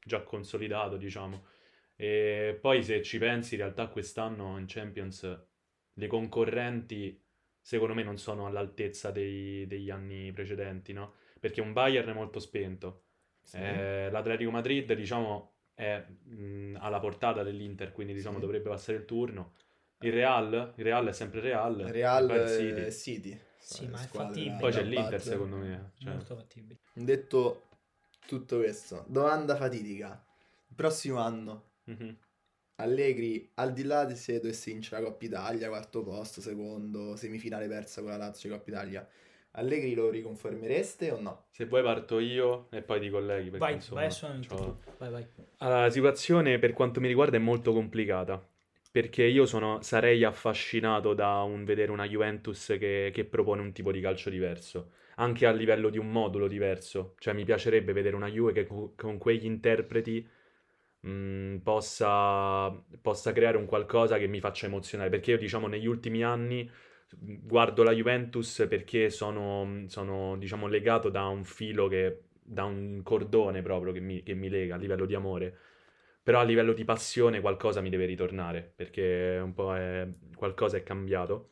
già 0.03 0.23
consolidato, 0.23 0.97
diciamo. 0.97 1.47
E 1.97 2.59
poi 2.61 2.83
se 2.83 3.03
ci 3.03 3.19
pensi, 3.19 3.55
in 3.55 3.61
realtà 3.61 3.89
quest'anno 3.89 4.59
in 4.59 4.65
Champions 4.67 5.47
le 5.97 6.07
concorrenti 6.07 7.21
secondo 7.61 7.95
me 7.95 8.03
non 8.03 8.19
sono 8.19 8.47
all'altezza 8.47 9.11
dei- 9.11 9.67
degli 9.67 9.91
anni 9.91 10.33
precedenti, 10.33 10.93
no? 10.93 11.15
Perché 11.41 11.61
un 11.61 11.73
Bayern 11.73 12.11
è 12.11 12.13
molto 12.13 12.39
spento. 12.41 13.05
sì. 13.45 13.59
Eh, 13.61 14.09
L'Atletico 14.11 14.51
Madrid, 14.51 14.93
diciamo, 14.95 15.53
è 15.75 15.99
mh, 15.99 16.77
alla 16.81 16.99
portata 17.01 17.43
dell'Inter, 17.43 17.93
quindi 17.93 18.13
diciamo 18.15 18.39
Sì. 18.39 18.41
dovrebbe 18.41 18.69
passare 18.69 18.99
il 18.99 19.05
turno. 19.05 19.55
Il 20.01 20.13
Real, 20.13 20.75
il 20.77 20.85
Real 20.85 21.07
è 21.07 21.13
sempre 21.13 21.41
Real. 21.41 21.79
Real 21.91 22.47
City. 22.49 22.91
City. 22.91 23.39
Sì, 23.65 23.87
ma 23.89 24.03
è 24.03 24.07
fattibile. 24.07 24.57
Poi 24.61 24.73
c'è 24.73 24.83
l'Inter, 24.83 25.03
battere. 25.05 25.21
secondo 25.21 25.57
me. 25.57 25.93
cioè. 25.99 26.13
Molto 26.13 26.37
fattibile. 26.37 26.79
Detto 26.93 27.63
tutto 28.27 28.59
questo, 28.59 29.05
domanda 29.09 29.57
fatidica. 29.57 30.23
Il 30.69 30.75
prossimo 30.75 31.19
anno, 31.19 31.71
Mhm. 31.85 32.17
Allegri, 32.77 33.49
al 33.55 33.73
di 33.73 33.85
là 33.85 34.05
di 34.05 34.17
se 34.17 34.41
dovesse 34.41 34.73
vincere 34.73 35.01
la 35.01 35.09
Coppa 35.09 35.25
Italia, 35.25 35.69
quarto 35.69 36.03
posto, 36.03 36.41
secondo, 36.41 37.15
semifinale 37.15 37.69
persa 37.69 38.01
con 38.03 38.11
la 38.11 38.17
Lazio 38.17 38.51
Coppa 38.51 38.69
Italia, 38.71 39.09
Allegri 39.53 39.95
lo 39.95 40.11
riconfermereste 40.11 41.13
o 41.13 41.21
no? 41.21 41.45
Se 41.51 41.67
vuoi 41.67 41.83
parto 41.85 42.19
io 42.19 42.67
e 42.71 42.83
poi 42.83 42.99
ti 43.01 43.09
colleghi 43.11 43.51
Vai, 43.51 43.75
insomma 43.75 44.01
vai 44.01 44.41
tu. 44.47 44.77
Vai, 44.99 45.11
vai. 45.11 45.27
Allora, 45.59 45.83
la 45.83 45.91
situazione 45.91 46.59
per 46.59 46.73
quanto 46.73 47.01
mi 47.01 47.07
riguarda 47.07 47.37
è 47.37 47.41
molto 47.41 47.73
complicata 47.73 48.45
perché 48.95 49.25
io 49.25 49.45
sono, 49.45 49.83
sarei 49.83 50.23
affascinato 50.23 51.15
da 51.15 51.43
un, 51.43 51.65
vedere 51.65 51.91
una 51.91 52.07
Juventus 52.07 52.77
che, 52.79 53.11
che 53.13 53.25
propone 53.25 53.61
un 53.61 53.73
tipo 53.73 53.91
di 53.91 54.01
calcio 54.01 54.31
diverso, 54.31 54.93
anche 55.17 55.47
a 55.47 55.51
livello 55.53 55.91
di 55.91 55.99
un 55.99 56.11
modulo 56.13 56.47
diverso. 56.47 57.15
Cioè 57.19 57.35
mi 57.35 57.45
piacerebbe 57.45 57.93
vedere 57.93 58.15
una 58.15 58.29
Juve 58.29 58.53
che 58.53 58.67
co- 58.67 58.93
con 58.97 59.19
quegli 59.19 59.47
interpreti 59.47 60.25
mh, 61.01 61.57
possa, 61.59 62.71
possa 63.01 63.33
creare 63.33 63.57
un 63.57 63.67
qualcosa 63.67 64.19
che 64.19 64.27
mi 64.29 64.41
faccia 64.41 64.67
emozionare. 64.67 65.11
Perché 65.11 65.33
io, 65.33 65.39
diciamo, 65.39 65.67
negli 65.67 65.87
ultimi 65.87 66.23
anni 66.23 66.71
guardo 67.17 67.83
la 67.83 67.93
Juventus 67.93 68.67
perché 68.69 69.11
sono, 69.11 69.85
sono, 69.89 70.37
diciamo, 70.37 70.67
legato 70.67 71.09
da 71.11 71.27
un 71.27 71.45
filo 71.45 71.89
che, 71.89 72.23
da 72.43 72.65
un 72.65 73.01
cordone 73.03 73.63
proprio 73.63 73.93
che 73.93 74.01
mi, 74.01 74.23
che 74.23 74.35
mi 74.35 74.49
lega 74.49 74.75
a 74.75 74.79
livello 74.79 75.07
di 75.07 75.15
amore. 75.15 75.59
Però 76.25 76.41
a 76.41 76.43
livello 76.43 76.73
di 76.73 76.85
passione 76.85 77.41
qualcosa 77.43 77.83
mi 77.83 77.91
deve 77.91 78.07
ritornare, 78.07 78.73
perché 78.75 79.39
un 79.43 79.53
po' 79.53 79.77
è, 79.77 80.09
qualcosa 80.35 80.79
è 80.79 80.83
cambiato. 80.83 81.51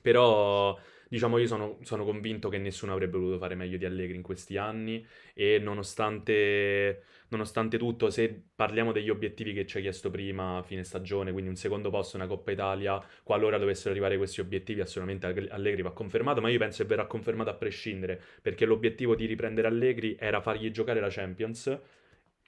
Però, 0.00 0.78
diciamo, 1.08 1.36
io 1.36 1.46
sono, 1.46 1.78
sono 1.82 2.04
convinto 2.06 2.48
che 2.48 2.56
nessuno 2.56 2.92
avrebbe 2.92 3.18
voluto 3.18 3.36
fare 3.38 3.54
meglio 3.54 3.76
di 3.76 3.84
Allegri 3.84 4.16
in 4.16 4.22
questi 4.22 4.56
anni 4.56 5.06
e 5.34 5.58
nonostante, 5.58 7.02
nonostante 7.28 7.76
tutto, 7.76 8.08
se 8.08 8.44
parliamo 8.54 8.92
degli 8.92 9.10
obiettivi 9.10 9.52
che 9.52 9.66
ci 9.66 9.76
hai 9.76 9.82
chiesto 9.82 10.10
prima, 10.10 10.56
a 10.56 10.62
fine 10.62 10.82
stagione, 10.82 11.30
quindi 11.32 11.50
un 11.50 11.56
secondo 11.56 11.90
posto, 11.90 12.16
una 12.16 12.26
Coppa 12.26 12.52
Italia, 12.52 12.98
qualora 13.22 13.58
dovessero 13.58 13.90
arrivare 13.90 14.16
questi 14.16 14.40
obiettivi, 14.40 14.80
assolutamente 14.80 15.26
Allegri 15.50 15.82
va 15.82 15.92
confermato, 15.92 16.40
ma 16.40 16.48
io 16.48 16.58
penso 16.58 16.82
che 16.82 16.88
verrà 16.88 17.06
confermato 17.06 17.50
a 17.50 17.54
prescindere, 17.54 18.18
perché 18.40 18.64
l'obiettivo 18.64 19.14
di 19.14 19.26
riprendere 19.26 19.68
Allegri 19.68 20.16
era 20.18 20.40
fargli 20.40 20.70
giocare 20.70 21.00
la 21.00 21.10
Champions 21.10 21.78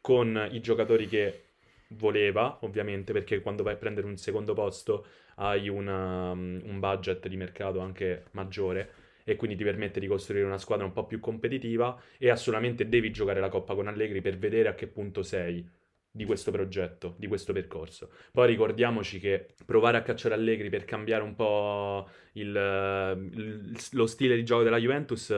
con 0.02 0.48
i 0.52 0.60
giocatori 0.60 1.08
che 1.08 1.44
voleva, 1.88 2.58
ovviamente, 2.62 3.12
perché 3.14 3.40
quando 3.40 3.62
vai 3.62 3.74
a 3.74 3.76
prendere 3.76 4.06
un 4.06 4.18
secondo 4.18 4.52
posto 4.54 5.06
hai 5.36 5.68
una- 5.70 6.32
un 6.32 6.78
budget 6.78 7.28
di 7.28 7.36
mercato 7.38 7.80
anche 7.80 8.24
maggiore 8.32 8.92
e 9.24 9.36
quindi 9.36 9.56
ti 9.56 9.64
permette 9.64 10.00
di 10.00 10.06
costruire 10.08 10.44
una 10.46 10.58
squadra 10.58 10.84
un 10.84 10.92
po' 10.92 11.06
più 11.06 11.20
competitiva 11.20 11.98
e 12.18 12.28
assolutamente 12.30 12.88
devi 12.88 13.10
giocare 13.12 13.40
la 13.40 13.48
Coppa 13.48 13.74
con 13.74 13.86
Allegri 13.88 14.20
per 14.20 14.36
vedere 14.38 14.68
a 14.68 14.74
che 14.74 14.88
punto 14.88 15.22
sei 15.22 15.66
di 16.14 16.24
questo 16.26 16.50
progetto, 16.50 17.14
di 17.18 17.26
questo 17.26 17.52
percorso. 17.54 18.10
Poi 18.32 18.46
ricordiamoci 18.48 19.18
che 19.18 19.54
provare 19.64 19.96
a 19.96 20.02
cacciare 20.02 20.34
Allegri 20.34 20.68
per 20.68 20.84
cambiare 20.84 21.22
un 21.22 21.34
po' 21.34 22.08
il- 22.32 23.30
il- 23.32 23.76
lo 23.92 24.06
stile 24.06 24.36
di 24.36 24.44
gioco 24.44 24.62
della 24.64 24.78
Juventus 24.78 25.30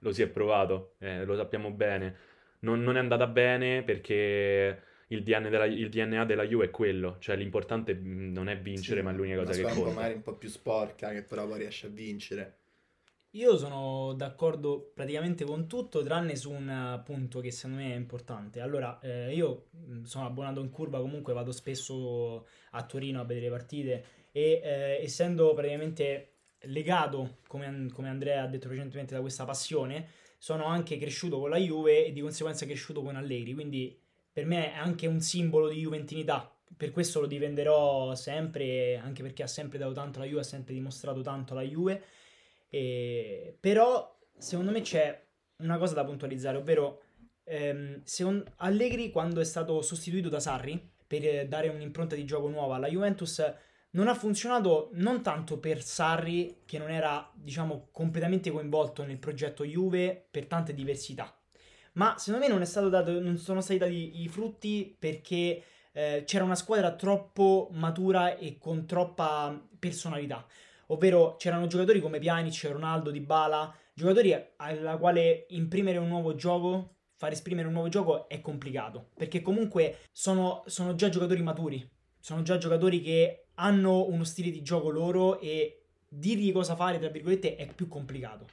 lo 0.00 0.12
si 0.12 0.22
è 0.22 0.28
provato, 0.28 0.96
eh, 0.98 1.24
lo 1.24 1.36
sappiamo 1.36 1.70
bene. 1.72 2.16
Non, 2.60 2.82
non 2.82 2.96
è 2.96 2.98
andata 2.98 3.26
bene 3.26 3.82
perché 3.82 4.82
il 5.08 5.22
DNA 5.22 5.48
della, 5.48 5.64
il 5.66 5.88
DNA 5.88 6.24
della 6.24 6.44
Juve 6.46 6.66
è 6.66 6.70
quello, 6.70 7.16
cioè 7.20 7.36
l'importante 7.36 7.94
mh, 7.94 8.32
non 8.32 8.48
è 8.48 8.58
vincere, 8.58 9.00
Sì, 9.00 9.02
ma 9.02 9.10
è 9.10 9.14
l'unica 9.14 9.36
una 9.40 9.44
cosa 9.44 9.52
che 9.54 9.66
conta. 9.68 9.90
magari 9.92 10.14
un 10.14 10.22
po' 10.22 10.36
più 10.36 10.48
sporca, 10.48 11.10
che 11.12 11.22
però 11.24 11.46
poi 11.46 11.58
riesce 11.58 11.86
a 11.86 11.90
vincere. 11.90 12.58
Io 13.36 13.58
sono 13.58 14.14
d'accordo 14.14 14.92
praticamente 14.94 15.44
con 15.44 15.68
tutto, 15.68 16.02
tranne 16.02 16.36
su 16.36 16.50
un 16.50 16.68
eh, 16.70 17.02
punto 17.04 17.40
che 17.40 17.50
secondo 17.50 17.82
me 17.82 17.92
è 17.92 17.96
importante. 17.96 18.60
Allora, 18.60 18.98
eh, 19.00 19.34
io 19.34 19.66
mh, 19.72 20.02
sono 20.04 20.24
abbonato 20.26 20.60
in 20.62 20.70
curva, 20.70 21.00
comunque 21.00 21.34
vado 21.34 21.52
spesso 21.52 22.46
a 22.70 22.82
Torino 22.86 23.20
a 23.20 23.24
vedere 23.24 23.46
le 23.46 23.50
partite 23.52 24.04
e 24.32 24.60
eh, 24.64 25.02
essendo 25.02 25.52
praticamente 25.52 26.30
legato, 26.62 27.38
come, 27.46 27.88
come 27.92 28.08
Andrea 28.08 28.42
ha 28.44 28.46
detto 28.46 28.68
recentemente, 28.68 29.12
da 29.14 29.20
questa 29.20 29.44
passione, 29.44 30.06
sono 30.38 30.66
anche 30.66 30.98
cresciuto 30.98 31.38
con 31.38 31.50
la 31.50 31.56
Juve 31.56 32.06
e 32.06 32.12
di 32.12 32.20
conseguenza 32.20 32.66
cresciuto 32.66 33.02
con 33.02 33.16
Allegri, 33.16 33.54
quindi 33.54 33.98
per 34.32 34.44
me 34.46 34.72
è 34.72 34.76
anche 34.76 35.06
un 35.06 35.20
simbolo 35.20 35.68
di 35.68 35.80
juventinità. 35.80 36.50
Per 36.76 36.90
questo 36.90 37.20
lo 37.20 37.26
difenderò 37.26 38.14
sempre, 38.14 38.96
anche 38.96 39.22
perché 39.22 39.42
ha 39.42 39.46
sempre 39.46 39.78
dato 39.78 39.92
tanto 39.92 40.18
alla 40.18 40.28
Juve, 40.28 40.40
ha 40.40 40.44
sempre 40.44 40.74
dimostrato 40.74 41.22
tanto 41.22 41.52
alla 41.52 41.62
Juve. 41.62 42.02
E- 42.68 43.56
però 43.58 44.18
secondo 44.36 44.72
me 44.72 44.80
c'è 44.82 45.24
una 45.58 45.78
cosa 45.78 45.94
da 45.94 46.04
puntualizzare, 46.04 46.58
ovvero 46.58 47.02
ehm, 47.44 48.02
secon- 48.04 48.44
Allegri 48.56 49.10
quando 49.10 49.40
è 49.40 49.44
stato 49.44 49.80
sostituito 49.82 50.28
da 50.28 50.40
Sarri 50.40 50.92
per 51.06 51.46
dare 51.46 51.68
un'impronta 51.68 52.14
di 52.14 52.24
gioco 52.24 52.48
nuova 52.48 52.76
alla 52.76 52.88
Juventus 52.88 53.42
non 53.96 54.08
ha 54.08 54.14
funzionato 54.14 54.90
non 54.94 55.22
tanto 55.22 55.58
per 55.58 55.82
Sarri 55.82 56.62
che 56.66 56.78
non 56.78 56.90
era 56.90 57.30
diciamo 57.34 57.88
completamente 57.90 58.50
coinvolto 58.50 59.04
nel 59.04 59.18
progetto 59.18 59.64
Juve 59.64 60.26
per 60.30 60.46
tante 60.46 60.74
diversità, 60.74 61.34
ma 61.94 62.16
secondo 62.18 62.46
me 62.46 62.52
non, 62.52 62.90
dato, 62.90 63.20
non 63.20 63.38
sono 63.38 63.60
stati 63.60 63.78
dati 63.78 64.22
i 64.22 64.28
frutti 64.28 64.94
perché 64.98 65.62
eh, 65.92 66.24
c'era 66.26 66.44
una 66.44 66.54
squadra 66.54 66.94
troppo 66.94 67.70
matura 67.72 68.36
e 68.36 68.58
con 68.58 68.86
troppa 68.86 69.58
personalità. 69.78 70.46
Ovvero 70.88 71.36
c'erano 71.36 71.66
giocatori 71.66 72.00
come 72.00 72.18
Pjanic, 72.18 72.68
Ronaldo, 72.70 73.10
Dybala, 73.10 73.74
giocatori 73.94 74.36
alla 74.56 74.98
quale 74.98 75.46
imprimere 75.48 75.98
un 75.98 76.08
nuovo 76.08 76.34
gioco, 76.34 76.98
far 77.16 77.32
esprimere 77.32 77.66
un 77.66 77.72
nuovo 77.72 77.88
gioco 77.88 78.28
è 78.28 78.40
complicato, 78.42 79.08
perché 79.14 79.40
comunque 79.40 80.00
sono, 80.12 80.62
sono 80.66 80.94
già 80.94 81.08
giocatori 81.08 81.42
maturi, 81.42 81.95
sono 82.26 82.42
già 82.42 82.58
giocatori 82.58 83.00
che 83.02 83.44
hanno 83.54 84.04
uno 84.08 84.24
stile 84.24 84.50
di 84.50 84.60
gioco 84.60 84.90
loro 84.90 85.38
e 85.38 85.82
dirgli 86.08 86.50
cosa 86.50 86.74
fare, 86.74 86.98
tra 86.98 87.08
virgolette, 87.08 87.54
è 87.54 87.72
più 87.72 87.86
complicato. 87.86 88.48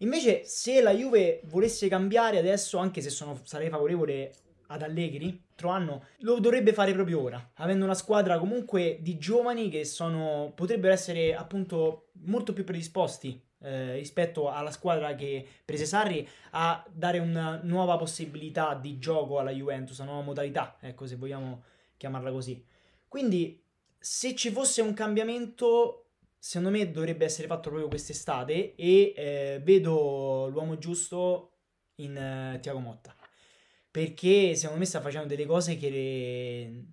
Invece, 0.00 0.44
se 0.44 0.82
la 0.82 0.92
Juve 0.94 1.40
volesse 1.44 1.88
cambiare 1.88 2.36
adesso, 2.36 2.76
anche 2.76 3.00
se 3.00 3.08
sono, 3.08 3.40
sarei 3.44 3.70
favorevole 3.70 4.34
ad 4.66 4.82
Allegri, 4.82 5.42
anno, 5.62 6.04
lo 6.18 6.40
dovrebbe 6.40 6.74
fare 6.74 6.92
proprio 6.92 7.22
ora, 7.22 7.52
avendo 7.54 7.86
una 7.86 7.94
squadra 7.94 8.38
comunque 8.38 8.98
di 9.00 9.16
giovani 9.16 9.70
che 9.70 9.86
sono, 9.86 10.52
potrebbero 10.54 10.92
essere 10.92 11.34
appunto 11.34 12.08
molto 12.24 12.52
più 12.52 12.64
predisposti 12.64 13.40
eh, 13.60 13.94
rispetto 13.94 14.50
alla 14.50 14.70
squadra 14.70 15.14
che 15.14 15.42
prese 15.64 15.86
Sarri 15.86 16.28
a 16.50 16.84
dare 16.92 17.18
una 17.20 17.60
nuova 17.62 17.96
possibilità 17.96 18.74
di 18.74 18.98
gioco 18.98 19.38
alla 19.38 19.52
Juventus, 19.52 19.96
una 20.00 20.10
nuova 20.10 20.26
modalità, 20.26 20.76
ecco 20.80 21.06
se 21.06 21.16
vogliamo 21.16 21.62
chiamarla 21.96 22.30
così. 22.30 22.74
Quindi 23.08 23.62
se 23.98 24.34
ci 24.34 24.50
fosse 24.50 24.82
un 24.82 24.94
cambiamento, 24.94 26.10
secondo 26.38 26.76
me 26.76 26.90
dovrebbe 26.90 27.24
essere 27.24 27.48
fatto 27.48 27.68
proprio 27.68 27.88
quest'estate 27.88 28.74
e 28.74 29.12
eh, 29.16 29.60
vedo 29.62 30.48
l'uomo 30.48 30.78
giusto 30.78 31.52
in 31.96 32.16
eh, 32.16 32.58
Tiago 32.60 32.78
Motta. 32.78 33.14
Perché 33.90 34.54
secondo 34.54 34.80
me 34.80 34.86
sta 34.86 35.00
facendo 35.00 35.28
delle 35.28 35.46
cose 35.46 35.76
che 35.76 36.84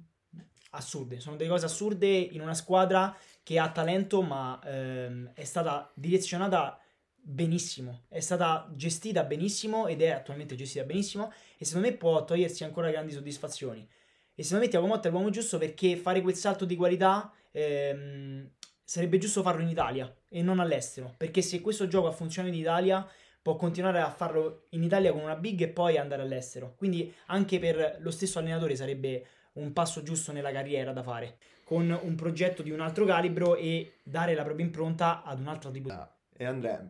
assurde, 0.72 1.20
sono 1.20 1.36
delle 1.36 1.50
cose 1.50 1.66
assurde 1.66 2.08
in 2.08 2.42
una 2.42 2.54
squadra 2.54 3.16
che 3.44 3.60
ha 3.60 3.72
talento 3.72 4.22
ma 4.22 4.60
ehm, 4.64 5.32
è 5.34 5.44
stata 5.44 5.92
direzionata 5.96 6.80
benissimo, 7.16 8.04
è 8.10 8.20
stata 8.20 8.70
gestita 8.74 9.24
benissimo 9.24 9.88
ed 9.88 10.02
è 10.02 10.10
attualmente 10.10 10.56
gestita 10.56 10.84
benissimo 10.84 11.32
e 11.58 11.66
secondo 11.66 11.88
me 11.88 11.96
può 11.96 12.24
togliersi 12.26 12.64
ancora 12.64 12.92
grandi 12.92 13.12
soddisfazioni. 13.12 13.88
E 14.36 14.44
secondo 14.44 14.66
me 14.66 14.70
Tiago 14.70 14.88
Motta 14.88 15.08
è 15.08 15.12
l'uomo 15.12 15.30
giusto 15.30 15.58
perché 15.58 15.96
fare 15.96 16.22
quel 16.22 16.36
salto 16.36 16.66
di 16.66 16.76
qualità 16.76 17.32
ehm, 17.52 18.50
sarebbe 18.84 19.18
giusto 19.18 19.42
farlo 19.42 19.62
in 19.62 19.70
Italia 19.70 20.14
e 20.28 20.42
non 20.42 20.60
all'estero, 20.60 21.14
perché 21.18 21.42
se 21.42 21.62
questo 21.62 21.88
gioco 21.88 22.08
ha 22.08 22.12
funzionato 22.12 22.54
in 22.54 22.60
Italia 22.60 23.08
può 23.42 23.56
continuare 23.56 24.00
a 24.00 24.10
farlo 24.10 24.66
in 24.70 24.84
Italia 24.84 25.12
con 25.12 25.22
una 25.22 25.36
big 25.36 25.62
e 25.62 25.68
poi 25.68 25.98
andare 25.98 26.22
all'estero. 26.22 26.74
Quindi 26.78 27.14
anche 27.28 27.60
per 27.60 27.98
lo 28.00 28.10
stesso 28.10 28.40
allenatore 28.40 28.76
sarebbe 28.76 29.26
un 29.54 29.72
passo 29.74 30.02
giusto 30.02 30.32
nella 30.32 30.52
carriera 30.52 30.94
da 30.94 31.04
fare, 31.04 31.38
con 31.64 31.98
un 32.02 32.16
progetto 32.16 32.64
di 32.64 32.72
un 32.72 32.80
altro 32.80 33.06
calibro 33.06 33.56
e 33.56 33.96
dare 34.02 34.34
la 34.34 34.44
propria 34.44 34.66
impronta 34.66 35.24
ad 35.24 35.40
un 35.40 35.48
altro 35.48 35.70
tipo 35.70 35.90
di... 35.90 35.96
E 36.36 36.46
Andrea, 36.46 36.90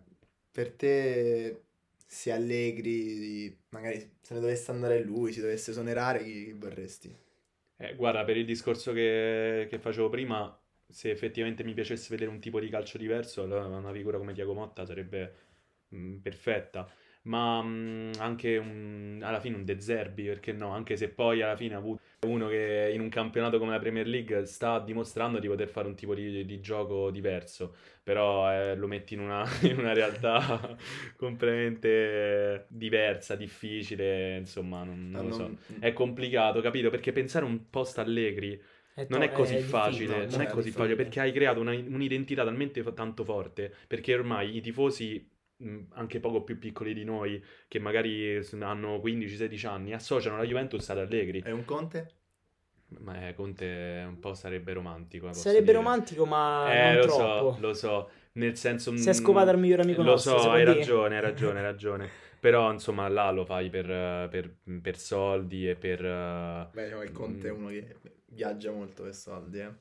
per 0.51 0.71
te 0.71 1.63
se 2.05 2.31
Allegri, 2.31 3.57
magari 3.69 3.99
se 4.21 4.33
ne 4.35 4.39
dovesse 4.39 4.71
andare 4.71 5.03
lui, 5.03 5.33
si 5.33 5.41
dovesse 5.41 5.71
esonerare, 5.71 6.23
chi 6.23 6.53
vorresti? 6.53 7.13
Eh, 7.83 7.95
guarda, 7.95 8.23
per 8.23 8.37
il 8.37 8.45
discorso 8.45 8.93
che, 8.93 9.67
che 9.69 9.77
facevo 9.79 10.07
prima, 10.09 10.57
se 10.87 11.11
effettivamente 11.11 11.63
mi 11.65 11.73
piacesse 11.73 12.07
vedere 12.09 12.29
un 12.29 12.39
tipo 12.39 12.59
di 12.59 12.69
calcio 12.69 12.97
diverso, 12.97 13.41
allora 13.43 13.65
una 13.65 13.91
figura 13.91 14.17
come 14.17 14.33
Tiago 14.33 14.53
Motta 14.53 14.85
sarebbe 14.85 15.33
mh, 15.89 16.15
perfetta. 16.17 16.89
Ma 17.25 17.61
mh, 17.61 18.11
anche 18.19 18.57
un- 18.57 19.21
alla 19.23 19.39
fine 19.39 19.55
un 19.55 19.63
De 19.63 19.79
Zerbi, 19.79 20.25
perché 20.25 20.51
no? 20.51 20.71
Anche 20.71 20.97
se 20.97 21.09
poi 21.09 21.41
alla 21.41 21.55
fine 21.55 21.73
ha 21.75 21.77
avuto 21.77 22.01
uno 22.27 22.47
che 22.49 22.91
in 22.93 22.99
un 23.01 23.07
campionato 23.09 23.59
come 23.59 23.71
la 23.71 23.79
Premier 23.79 24.05
League 24.07 24.45
sta 24.45 24.79
dimostrando 24.79 25.39
di 25.39 25.47
poter 25.47 25.69
fare 25.69 25.87
un 25.87 25.95
tipo 25.95 26.13
di, 26.15 26.45
di 26.45 26.59
gioco 26.59 27.11
diverso, 27.11 27.75
però 28.03 28.51
eh, 28.51 28.75
lo 28.75 28.87
metti 28.87 29.13
in 29.13 29.21
una, 29.21 29.45
in 29.63 29.77
una 29.79 29.93
realtà 29.93 30.75
completamente 31.15 32.65
diversa, 32.69 33.35
difficile, 33.35 34.37
insomma, 34.37 34.83
non, 34.83 35.09
non 35.09 35.25
lo 35.25 35.31
so. 35.31 35.49
Non- 35.49 35.57
È 35.79 35.93
complicato, 35.93 36.59
capito? 36.61 36.89
Perché 36.89 37.11
pensare 37.13 37.45
un 37.45 37.69
post 37.69 37.99
Allegri 37.99 38.61
È 38.93 39.07
non 39.07 39.21
to- 39.21 39.23
è 39.23 39.31
così 39.31 39.57
difficile, 39.57 40.05
facile, 40.07 40.25
no, 40.25 40.27
non 40.27 40.39
non 40.39 40.41
è 40.41 40.47
è 40.47 40.49
così 40.49 40.71
difficile. 40.71 40.71
facile 40.71 40.95
perché 40.95 41.19
hai 41.19 41.31
creato 41.31 41.59
una- 41.59 41.71
un'identità 41.73 42.43
talmente 42.43 42.81
fa- 42.83 42.91
tanto 42.93 43.23
forte, 43.23 43.73
perché 43.87 44.13
ormai 44.13 44.55
i 44.57 44.61
tifosi, 44.61 45.29
anche 45.93 46.19
poco 46.19 46.43
più 46.43 46.57
piccoli 46.59 46.93
di 46.93 47.03
noi, 47.03 47.43
che 47.67 47.79
magari 47.79 48.37
hanno 48.61 48.99
15-16 48.99 49.65
anni, 49.67 49.93
associano 49.93 50.37
la 50.37 50.43
Juventus 50.45 50.89
ad 50.89 50.99
Allegri. 50.99 51.41
È 51.41 51.51
un 51.51 51.65
Conte? 51.65 52.11
Ma 52.99 53.27
eh, 53.27 53.33
Conte 53.33 54.03
un 54.07 54.19
po' 54.19 54.33
sarebbe 54.35 54.71
romantico, 54.73 55.27
eh, 55.27 55.33
Sarebbe 55.33 55.65
dire. 55.65 55.77
romantico, 55.77 56.25
ma 56.25 56.71
Eh, 56.71 56.83
non 56.91 56.95
lo 56.97 57.01
troppo. 57.01 57.55
so, 57.55 57.59
lo 57.59 57.73
so, 57.73 58.09
nel 58.33 58.55
senso... 58.55 58.95
Si 58.95 59.09
è 59.09 59.13
scopato 59.13 59.49
al 59.49 59.59
miglior 59.59 59.79
amico 59.79 60.01
Lo 60.03 60.11
nostro, 60.11 60.37
si 60.37 60.43
so, 60.43 60.51
hai 60.51 60.63
dire. 60.65 60.79
ragione, 60.79 61.15
hai 61.15 61.21
ragione, 61.21 61.59
hai 61.59 61.65
ragione. 61.65 62.09
Però, 62.39 62.71
insomma, 62.71 63.07
là 63.07 63.31
lo 63.31 63.45
fai 63.45 63.69
per, 63.69 63.85
per- 64.29 64.53
per 64.81 64.97
soldi 64.97 65.67
e 65.69 65.75
per... 65.75 66.05
eh, 66.05 66.67
Beh, 66.71 66.89
che 66.89 67.11
Conte 67.11 67.47
è 67.47 67.51
uno 67.51 67.69
che 67.69 67.95
viaggia 68.25 68.71
molto 68.71 69.03
per 69.03 69.15
soldi, 69.15 69.59
eh. 69.59 69.73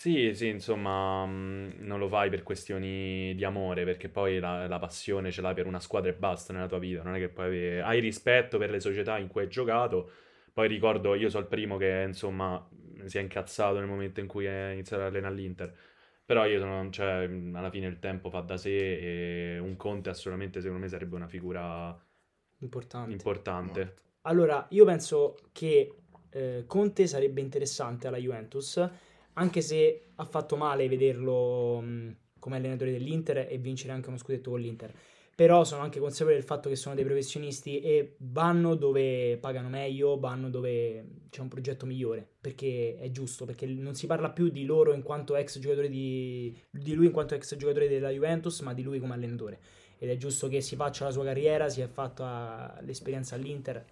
Sì, 0.00 0.32
sì, 0.34 0.46
insomma, 0.48 1.26
mh, 1.26 1.74
non 1.80 1.98
lo 1.98 2.08
fai 2.08 2.30
per 2.30 2.42
questioni 2.42 3.34
di 3.34 3.44
amore, 3.44 3.84
perché 3.84 4.08
poi 4.08 4.38
la, 4.38 4.66
la 4.66 4.78
passione 4.78 5.30
ce 5.30 5.42
l'hai 5.42 5.52
per 5.52 5.66
una 5.66 5.78
squadra 5.78 6.10
e 6.10 6.14
basta 6.14 6.54
nella 6.54 6.66
tua 6.66 6.78
vita, 6.78 7.02
non 7.02 7.16
è 7.16 7.18
che 7.18 7.28
poi 7.28 7.44
avere- 7.46 7.82
hai 7.82 8.00
rispetto 8.00 8.56
per 8.56 8.70
le 8.70 8.80
società 8.80 9.18
in 9.18 9.28
cui 9.28 9.42
hai 9.42 9.48
giocato. 9.48 10.10
Poi 10.54 10.68
ricordo, 10.68 11.14
io 11.14 11.28
sono 11.28 11.42
il 11.42 11.50
primo 11.50 11.76
che, 11.76 12.04
insomma, 12.06 12.66
si 13.04 13.18
è 13.18 13.20
incazzato 13.20 13.76
nel 13.78 13.86
momento 13.88 14.20
in 14.20 14.26
cui 14.26 14.46
è 14.46 14.70
iniziato 14.72 15.02
a 15.02 15.06
allenare 15.08 15.34
all'Inter. 15.34 15.76
Però 16.24 16.46
io 16.46 16.58
sono, 16.60 16.88
cioè, 16.90 17.28
alla 17.52 17.70
fine 17.70 17.86
il 17.86 17.98
tempo 17.98 18.30
fa 18.30 18.40
da 18.40 18.56
sé 18.56 19.56
e 19.56 19.58
un 19.58 19.76
Conte 19.76 20.08
assolutamente, 20.08 20.60
secondo 20.62 20.80
me, 20.82 20.88
sarebbe 20.88 21.16
una 21.16 21.28
figura 21.28 21.94
Importante. 22.60 23.12
importante. 23.12 23.94
Allora, 24.22 24.66
io 24.70 24.84
penso 24.84 25.34
che 25.52 25.94
eh, 26.30 26.64
Conte 26.66 27.06
sarebbe 27.06 27.40
interessante 27.40 28.06
alla 28.06 28.18
Juventus, 28.18 28.88
anche 29.34 29.60
se 29.60 30.06
ha 30.14 30.24
fatto 30.24 30.56
male 30.56 30.88
vederlo 30.88 31.80
mh, 31.80 32.16
come 32.38 32.56
allenatore 32.56 32.92
dell'Inter 32.92 33.46
e 33.48 33.58
vincere 33.58 33.92
anche 33.92 34.08
uno 34.08 34.18
scudetto 34.18 34.50
con 34.50 34.60
l'Inter. 34.60 34.92
Però 35.34 35.64
sono 35.64 35.80
anche 35.80 36.00
consapevole 36.00 36.36
del 36.36 36.44
fatto 36.44 36.68
che 36.68 36.76
sono 36.76 36.94
dei 36.94 37.04
professionisti 37.04 37.80
e 37.80 38.16
vanno 38.18 38.74
dove 38.74 39.38
pagano 39.38 39.70
meglio, 39.70 40.18
vanno 40.18 40.50
dove 40.50 41.06
c'è 41.30 41.40
un 41.40 41.48
progetto 41.48 41.86
migliore, 41.86 42.28
perché 42.38 42.98
è 42.98 43.10
giusto, 43.10 43.46
perché 43.46 43.64
non 43.64 43.94
si 43.94 44.06
parla 44.06 44.28
più 44.30 44.50
di 44.50 44.66
loro 44.66 44.92
in 44.92 45.02
quanto 45.02 45.36
ex 45.36 45.58
giocatore 45.58 45.88
di, 45.88 46.54
di 46.68 46.92
lui 46.92 47.06
in 47.06 47.12
quanto 47.12 47.34
ex 47.34 47.56
giocatore 47.56 47.88
della 47.88 48.10
Juventus, 48.10 48.60
ma 48.60 48.74
di 48.74 48.82
lui 48.82 48.98
come 48.98 49.14
allenatore. 49.14 49.60
Ed 49.98 50.10
è 50.10 50.16
giusto 50.18 50.46
che 50.48 50.60
si 50.60 50.76
faccia 50.76 51.04
la 51.04 51.10
sua 51.10 51.24
carriera, 51.24 51.70
si 51.70 51.80
è 51.80 51.86
fatta 51.86 52.78
l'esperienza 52.82 53.34
all'Inter, 53.34 53.82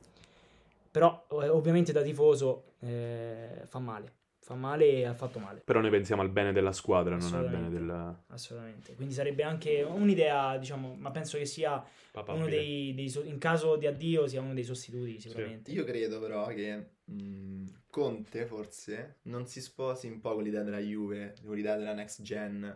però 0.90 1.26
eh, 1.30 1.48
ovviamente 1.48 1.92
da 1.92 2.02
tifoso 2.02 2.72
eh, 2.80 3.62
fa 3.66 3.78
male, 3.78 4.12
fa 4.48 4.54
male 4.54 4.86
e 4.86 5.04
ha 5.04 5.12
fatto 5.12 5.38
male, 5.38 5.60
Però 5.62 5.78
noi 5.80 5.90
pensiamo 5.90 6.22
al 6.22 6.30
bene 6.30 6.52
della 6.52 6.72
squadra, 6.72 7.16
non 7.16 7.34
al 7.34 7.50
bene 7.50 7.66
Assolutamente. 7.66 7.78
del 7.78 8.16
assolutamente. 8.28 8.94
Quindi 8.94 9.12
sarebbe 9.12 9.42
anche 9.42 9.82
un'idea, 9.82 10.56
diciamo, 10.56 10.94
ma 10.94 11.10
penso 11.10 11.36
che 11.36 11.44
sia 11.44 11.72
uno 11.74 11.86
papabile. 12.12 12.48
dei, 12.48 12.94
dei 12.94 13.10
so- 13.10 13.22
in 13.24 13.36
caso 13.36 13.76
di 13.76 13.86
addio 13.86 14.26
sia 14.26 14.40
uno 14.40 14.54
dei 14.54 14.64
sostituti 14.64 15.20
sicuramente. 15.20 15.70
Io 15.70 15.84
credo 15.84 16.18
però 16.18 16.46
che 16.46 16.92
mh, 17.04 17.64
Conte 17.90 18.46
forse 18.46 19.18
non 19.24 19.46
si 19.46 19.60
sposi 19.60 20.06
un 20.06 20.20
po' 20.20 20.32
con 20.32 20.42
l'idea 20.42 20.62
della 20.62 20.78
Juve, 20.80 21.34
con 21.44 21.54
l'idea 21.54 21.76
della 21.76 21.92
next 21.92 22.22
gen, 22.22 22.74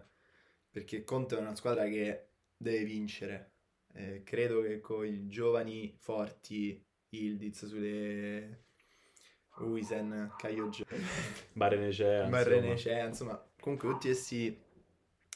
perché 0.71 1.05
Conte 1.05 1.37
è 1.37 1.41
una 1.41 1.55
squadra 1.55 1.85
che 1.87 2.27
deve 2.55 2.85
vincere. 2.85 3.53
Eh, 3.95 4.23
credo 4.25 4.61
che 4.61 4.81
con 4.81 5.07
i 5.07 5.27
giovani 5.27 5.95
forti, 5.97 6.85
Ildiz 7.09 7.65
sulle 7.67 8.65
Uisen, 9.59 10.33
Caio 10.39 10.69
Gio- 10.69 10.85
Barrenecea, 11.53 12.27
Barrenecea, 12.29 13.07
insomma, 13.07 13.41
comunque 13.61 13.89
tutti 13.89 14.07
questi 14.09 14.59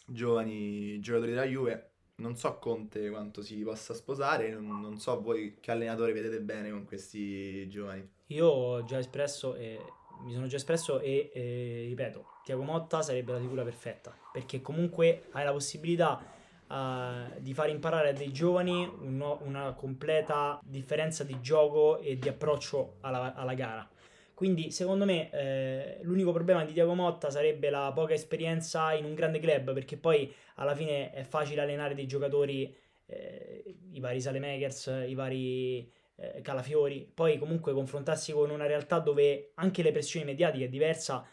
giovani 0.07 0.99
giocatori 1.01 1.33
della 1.33 1.45
Juve, 1.45 1.91
non 2.17 2.37
so 2.37 2.59
Conte 2.59 3.11
quanto 3.11 3.43
si 3.43 3.57
possa 3.63 3.93
sposare, 3.95 4.51
non, 4.51 4.81
non 4.81 4.99
so 4.99 5.21
voi 5.21 5.59
che 5.61 5.71
allenatore 5.71 6.13
vedete 6.13 6.41
bene 6.41 6.71
con 6.71 6.85
questi 6.85 7.69
giovani. 7.69 8.09
Io 8.29 8.47
ho 8.47 8.85
già 8.85 8.99
espresso 8.99 9.55
e 9.55 9.79
mi 10.23 10.33
sono 10.33 10.47
già 10.47 10.57
espresso 10.57 10.99
e 11.01 11.31
eh, 11.35 11.85
ripeto, 11.89 12.25
Tiago 12.43 12.63
Motta 12.63 13.03
sarebbe 13.03 13.33
la 13.33 13.41
figura 13.41 13.63
perfetta, 13.63 14.17
perché 14.33 14.63
comunque 14.63 15.25
hai 15.33 15.45
la 15.45 15.53
possibilità 15.53 16.25
eh, 16.69 17.41
di 17.41 17.53
far 17.53 17.69
imparare 17.69 18.09
a 18.09 18.13
dei 18.13 18.33
giovani 18.33 18.85
un 19.01 19.17
no- 19.17 19.39
una 19.43 19.75
completa 19.75 20.59
differenza 20.65 21.23
di 21.23 21.41
gioco 21.41 21.99
e 21.99 22.17
di 22.19 22.29
approccio 22.29 22.97
alla, 23.01 23.35
alla 23.35 23.55
gara. 23.55 23.89
Quindi, 24.37 24.71
secondo 24.71 25.07
me, 25.07 25.31
eh, 25.31 25.99
l'unico 26.03 26.31
problema 26.31 26.63
di 26.63 26.75
Tiago 26.75 26.93
Motta 26.93 27.31
sarebbe 27.31 27.71
la 27.71 27.91
poca 27.95 28.13
esperienza 28.13 28.93
in 28.93 29.07
un 29.07 29.15
grande 29.15 29.39
club, 29.39 29.73
perché 29.73 29.97
poi 29.97 30.31
alla 30.57 30.75
fine 30.75 31.11
è 31.11 31.23
facile 31.23 31.63
allenare 31.63 31.95
dei 31.95 32.07
giocatori, 32.07 32.77
eh, 33.07 33.65
i 33.93 33.99
vari 33.99 34.21
Salemakers, 34.21 35.05
i 35.09 35.15
vari 35.15 35.91
eh, 36.17 36.43
Calafiori. 36.43 37.11
Poi, 37.15 37.39
comunque, 37.39 37.73
confrontarsi 37.73 38.33
con 38.33 38.51
una 38.51 38.67
realtà 38.67 38.99
dove 38.99 39.53
anche 39.55 39.83
le 39.83 39.91
pressioni 39.91 40.27
mediatiche 40.27 40.67
è 40.67 40.69
diversa 40.69 41.27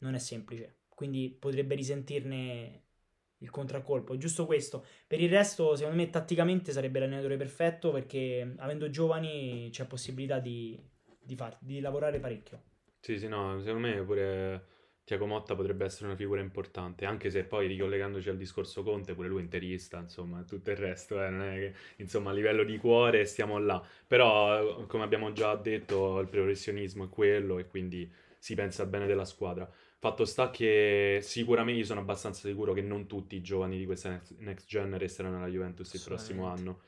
non 0.00 0.14
è 0.14 0.18
semplice. 0.18 0.80
Quindi 0.90 1.30
potrebbe 1.30 1.74
risentirne 1.74 2.82
il 3.38 3.48
contraccolpo. 3.50 4.18
Giusto 4.18 4.44
questo. 4.44 4.84
Per 5.06 5.18
il 5.18 5.30
resto, 5.30 5.76
secondo 5.76 5.96
me, 5.96 6.10
tatticamente 6.10 6.72
sarebbe 6.72 6.98
l'allenatore 6.98 7.38
perfetto 7.38 7.90
perché 7.90 8.54
avendo 8.58 8.90
giovani 8.90 9.70
c'è 9.72 9.86
possibilità 9.86 10.38
di, 10.40 10.78
di, 11.30 11.36
far- 11.36 11.56
di 11.60 11.78
lavorare 11.78 12.18
parecchio. 12.18 12.60
Sì, 12.98 13.18
sì, 13.18 13.28
no, 13.28 13.58
secondo 13.60 13.86
me 13.86 14.02
pure 14.02 14.64
Tiago 15.04 15.26
Motta 15.26 15.54
potrebbe 15.54 15.84
essere 15.84 16.06
una 16.06 16.16
figura 16.16 16.40
importante, 16.40 17.04
anche 17.06 17.30
se 17.30 17.44
poi 17.44 17.66
ricollegandoci 17.66 18.28
al 18.28 18.36
discorso 18.36 18.82
Conte, 18.82 19.14
pure 19.14 19.28
lui 19.28 19.40
è 19.40 19.42
interista, 19.42 19.98
insomma, 19.98 20.42
tutto 20.42 20.70
il 20.70 20.76
resto, 20.76 21.22
eh, 21.22 21.30
non 21.30 21.42
è 21.42 21.54
che, 21.54 21.74
insomma, 21.96 22.30
a 22.30 22.32
livello 22.32 22.64
di 22.64 22.76
cuore 22.78 23.24
stiamo 23.24 23.58
là. 23.58 23.82
Però, 24.06 24.84
come 24.86 25.04
abbiamo 25.04 25.32
già 25.32 25.54
detto, 25.56 26.18
il 26.20 26.28
professionismo 26.28 27.04
è 27.04 27.08
quello 27.08 27.58
e 27.58 27.66
quindi 27.66 28.10
si 28.38 28.54
pensa 28.54 28.82
al 28.82 28.88
bene 28.88 29.06
della 29.06 29.24
squadra. 29.24 29.70
Fatto 29.98 30.24
sta 30.24 30.50
che 30.50 31.20
sicuramente 31.22 31.80
io 31.80 31.86
sono 31.86 32.00
abbastanza 32.00 32.48
sicuro 32.48 32.72
che 32.72 32.82
non 32.82 33.06
tutti 33.06 33.36
i 33.36 33.42
giovani 33.42 33.78
di 33.78 33.86
questa 33.86 34.10
next, 34.10 34.34
next 34.38 34.66
gen 34.66 34.96
resteranno 34.98 35.36
alla 35.36 35.46
Juventus 35.48 35.92
il 35.94 36.00
prossimo 36.02 36.46
anno. 36.46 36.80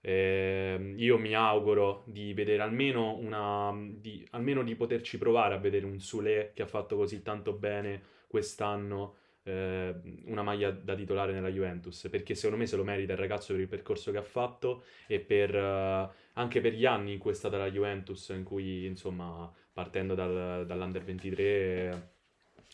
Ehm, 0.00 0.94
io 0.96 1.18
mi 1.18 1.34
auguro 1.34 2.04
di 2.06 2.32
vedere 2.32 2.62
almeno 2.62 3.16
una 3.16 3.72
di, 3.90 4.26
almeno 4.30 4.62
di 4.62 4.76
poterci 4.76 5.18
provare 5.18 5.54
a 5.54 5.58
vedere 5.58 5.86
un 5.86 5.98
Sule 5.98 6.52
che 6.54 6.62
ha 6.62 6.66
fatto 6.66 6.96
così 6.96 7.22
tanto 7.22 7.52
bene 7.52 8.02
quest'anno 8.28 9.16
eh, 9.42 9.94
una 10.26 10.42
maglia 10.42 10.70
da 10.70 10.94
titolare 10.94 11.32
nella 11.32 11.48
Juventus 11.48 12.08
perché 12.10 12.34
secondo 12.34 12.58
me 12.58 12.66
se 12.66 12.76
lo 12.76 12.84
merita 12.84 13.12
il 13.12 13.18
ragazzo 13.18 13.52
per 13.52 13.62
il 13.62 13.68
percorso 13.68 14.12
che 14.12 14.18
ha 14.18 14.22
fatto 14.22 14.84
e 15.06 15.20
per, 15.20 15.54
eh, 15.54 16.08
anche 16.34 16.60
per 16.60 16.74
gli 16.74 16.84
anni 16.86 17.14
in 17.14 17.18
cui 17.18 17.32
è 17.32 17.34
stata 17.34 17.56
la 17.56 17.70
Juventus 17.70 18.28
in 18.28 18.44
cui 18.44 18.86
insomma 18.86 19.52
partendo 19.72 20.14
dal- 20.14 20.64
dall'Under 20.66 21.02
23 21.02 21.42
eh, 21.42 21.90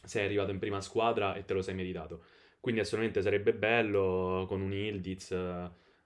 sei 0.04 0.24
arrivato 0.24 0.50
in 0.50 0.58
prima 0.58 0.80
squadra 0.80 1.34
e 1.34 1.44
te 1.44 1.54
lo 1.54 1.62
sei 1.62 1.74
meritato. 1.74 2.24
Quindi 2.60 2.80
assolutamente 2.80 3.22
sarebbe 3.22 3.52
bello 3.54 4.44
con 4.48 4.60
un 4.60 4.72
Ildiz 4.72 5.32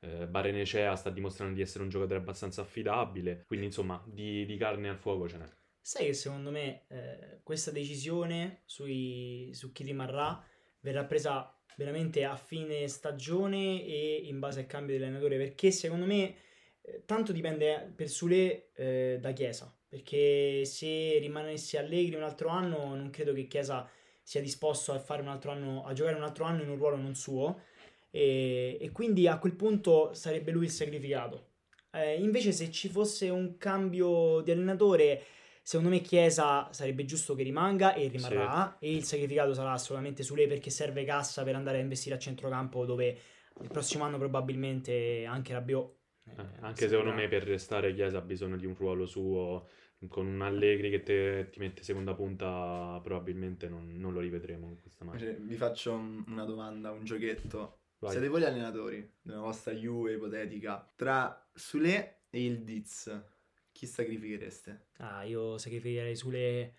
eh, 0.01 0.09
eh, 0.23 0.27
Barenecea 0.27 0.95
sta 0.97 1.11
dimostrando 1.11 1.55
di 1.55 1.61
essere 1.61 1.85
un 1.85 1.91
giocatore 1.91 2.19
abbastanza 2.19 2.63
affidabile, 2.63 3.45
quindi 3.47 3.67
insomma 3.67 4.03
di, 4.07 4.45
di 4.47 4.57
carne 4.57 4.89
al 4.89 4.99
fuoco 4.99 5.29
ce 5.29 5.39
n'è. 5.39 5.49
Sai 5.81 6.07
che 6.07 6.13
secondo 6.13 6.51
me 6.51 6.85
eh, 6.89 7.41
questa 7.43 7.71
decisione 7.71 8.63
sui- 8.67 9.51
su 9.55 9.73
chi 9.73 9.85
rimarrà 9.85 10.43
verrà 10.81 11.05
presa 11.05 11.53
veramente 11.77 12.25
a 12.25 12.37
fine 12.37 12.89
stagione 12.89 13.85
e 13.85 14.23
in 14.25 14.39
base 14.39 14.61
al 14.61 14.67
cambio 14.67 14.97
di 14.97 15.03
allenatore 15.03 15.37
perché 15.37 15.71
secondo 15.71 16.07
me 16.07 16.35
eh, 16.83 17.05
tanto 17.05 17.33
dipende 17.33 17.93
per 17.95 18.09
Sule 18.09 18.71
eh, 18.75 19.19
da 19.21 19.33
Chiesa. 19.33 19.73
Perché 19.89 20.67
se 20.67 21.19
rimanesse 21.19 21.79
Allegri 21.79 22.15
un 22.15 22.23
altro 22.23 22.49
anno 22.49 22.95
non 22.95 23.09
credo 23.09 23.33
che 23.33 23.47
Chiesa 23.47 23.89
sia 24.23 24.43
disposto 24.43 24.93
a 24.93 24.99
fare 24.99 25.23
un 25.23 25.29
altro 25.29 25.51
anno 25.53 25.87
a 25.87 25.95
giocare 25.95 26.15
un 26.15 26.23
altro 26.23 26.45
anno 26.45 26.63
in 26.63 26.69
un 26.69 26.77
ruolo 26.77 26.97
non 26.97 27.15
suo 27.15 27.63
e, 28.11 28.79
e 28.81 28.90
quindi 28.92 29.27
a 29.27 29.38
quel 29.38 29.55
punto 29.55 30.12
sarebbe 30.14 30.51
lui 30.51 30.64
il 30.64 30.71
sacrificato 30.71 31.47
Eh, 31.92 32.21
invece 32.21 32.53
se 32.53 32.71
ci 32.71 32.88
fosse 32.88 33.29
un 33.31 33.57
cambio 33.57 34.40
di 34.42 34.51
allenatore 34.51 35.23
Secondo 35.62 35.90
me 35.90 36.01
Chiesa 36.01 36.73
sarebbe 36.73 37.05
giusto 37.05 37.35
che 37.35 37.42
rimanga 37.42 37.92
e 37.92 38.09
rimarrà 38.09 38.79
e 38.79 38.90
il 38.94 39.05
sacrificato 39.05 39.53
sarà 39.53 39.73
assolutamente 39.73 40.23
su 40.23 40.35
lei 40.35 40.47
perché 40.47 40.71
serve 40.71 41.05
cassa 41.05 41.42
per 41.44 41.57
andare 41.57 41.77
a 41.77 41.81
investire 41.83 42.14
a 42.14 42.18
centrocampo 42.18 42.87
dove 42.87 43.18
il 43.61 43.68
prossimo 43.68 44.05
anno 44.05 44.16
probabilmente 44.16 45.27
anche 45.27 45.53
Rabiot 45.53 45.97
Eh, 46.25 46.42
anche 46.61 46.88
secondo 46.88 47.12
me 47.12 47.29
per 47.29 47.42
restare 47.44 47.94
Chiesa 47.94 48.16
ha 48.16 48.23
bisogno 48.23 48.57
di 48.57 48.64
un 48.64 48.75
ruolo 48.75 49.05
suo, 49.05 49.66
con 50.09 50.27
un 50.27 50.40
Allegri 50.40 50.88
che 50.90 51.03
te- 51.03 51.49
ti 51.51 51.59
mette 51.59 51.83
seconda 51.83 52.14
punta 52.14 52.99
probabilmente 53.03 53.68
non, 53.68 53.94
non 53.99 54.12
lo 54.14 54.21
rivedremo 54.21 54.68
in 54.68 54.81
questa 54.81 55.05
maniera. 55.05 55.31
Invece 55.33 55.47
vi 55.47 55.57
faccio 55.57 55.92
un- 55.92 56.25
una 56.29 56.44
domanda, 56.44 56.92
un 56.92 57.05
giochetto. 57.05 57.81
Vai. 58.01 58.13
Siete 58.13 58.29
voi 58.29 58.41
gli 58.41 58.45
allenatori 58.45 59.17
della 59.21 59.41
vostra 59.41 59.73
Juve 59.73 60.13
ipotetica 60.13 60.89
tra 60.95 61.49
Sule 61.53 62.21
e 62.31 62.45
il 62.45 62.63
Diz? 62.63 63.11
Chi 63.73 63.87
sacrifichereste? 63.87 64.91
Ah, 64.99 65.25
io 65.25 65.59
sacrificherei 65.59 66.15
Sule 66.15 66.75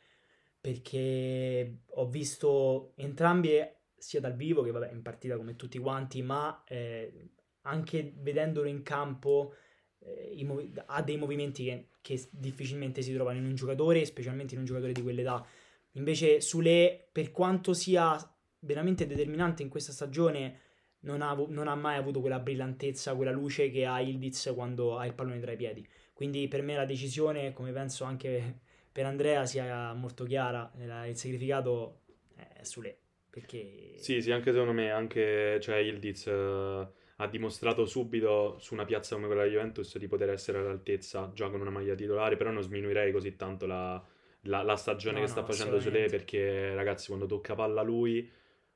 perché 0.61 1.81
ho 1.85 2.07
visto 2.07 2.93
entrambi 2.95 3.49
sia 3.97 4.21
dal 4.21 4.35
vivo 4.35 4.61
che 4.61 4.71
vabbè 4.71 4.91
in 4.91 5.01
partita 5.01 5.35
come 5.35 5.57
tutti 5.57 5.77
quanti, 5.77 6.21
ma 6.21 6.63
eh, 6.65 7.31
anche 7.61 8.13
vedendolo 8.15 8.69
in 8.69 8.81
campo 8.81 9.55
eh, 9.99 10.31
i 10.35 10.45
movi- 10.45 10.71
ha 10.85 11.01
dei 11.01 11.17
movimenti 11.17 11.65
che, 11.65 11.89
che 11.99 12.29
difficilmente 12.31 13.01
si 13.01 13.13
trovano 13.13 13.39
in 13.39 13.45
un 13.45 13.55
giocatore, 13.55 14.05
specialmente 14.05 14.53
in 14.53 14.61
un 14.61 14.65
giocatore 14.65 14.93
di 14.93 15.01
quell'età. 15.01 15.45
Invece 15.93 16.39
Sule, 16.39 17.09
per 17.11 17.31
quanto 17.31 17.73
sia 17.73 18.17
veramente 18.59 19.05
determinante 19.05 19.63
in 19.63 19.69
questa 19.69 19.91
stagione, 19.91 20.67
non 21.01 21.21
ha, 21.21 21.33
non 21.47 21.67
ha 21.67 21.75
mai 21.75 21.97
avuto 21.97 22.19
quella 22.21 22.39
brillantezza, 22.39 23.15
quella 23.15 23.31
luce 23.31 23.69
che 23.71 23.85
ha 23.85 23.99
Ildiz 24.01 24.51
quando 24.53 24.97
ha 24.97 25.05
il 25.05 25.13
pallone 25.13 25.39
tra 25.39 25.51
i 25.51 25.55
piedi. 25.57 25.87
Quindi 26.13 26.47
per 26.47 26.61
me 26.61 26.75
la 26.75 26.85
decisione, 26.85 27.53
come 27.53 27.71
penso 27.71 28.03
anche 28.03 28.59
per 28.91 29.05
Andrea, 29.05 29.45
sia 29.45 29.93
molto 29.93 30.23
chiara. 30.25 30.71
Il 31.07 31.15
significato 31.15 32.01
è 32.35 32.63
Sule. 32.63 32.97
Perché 33.29 33.57
Sì, 33.93 34.21
sì, 34.21 34.31
anche 34.31 34.51
secondo 34.51 34.71
me, 34.71 34.91
anche 34.91 35.59
cioè, 35.61 35.75
Ildiz 35.77 36.25
eh, 36.27 36.87
ha 37.17 37.27
dimostrato 37.27 37.85
subito 37.85 38.57
su 38.59 38.73
una 38.73 38.85
piazza 38.85 39.15
come 39.15 39.27
quella 39.27 39.43
di 39.43 39.49
Juventus 39.51 39.97
di 39.97 40.07
poter 40.07 40.29
essere 40.29 40.59
all'altezza 40.59 41.31
già 41.33 41.49
con 41.49 41.59
una 41.59 41.69
maglia 41.69 41.95
titolare, 41.95 42.37
però 42.37 42.49
non 42.51 42.61
sminuirei 42.63 43.11
così 43.11 43.35
tanto 43.35 43.65
la, 43.67 44.01
la- 44.43 44.63
la 44.63 44.75
stagione 44.77 45.19
No, 45.19 45.19
che 45.19 45.27
sta 45.27 45.43
no, 45.43 45.43
facendo 45.43 45.79
su 45.81 45.89
lei 45.89 46.07
assolutamente. 46.07 46.09
perché 46.09 46.73
ragazzi 46.73 47.07
quando 47.07 47.25
tocca 47.25 47.55
palla 47.55 47.81
lui 47.81 48.29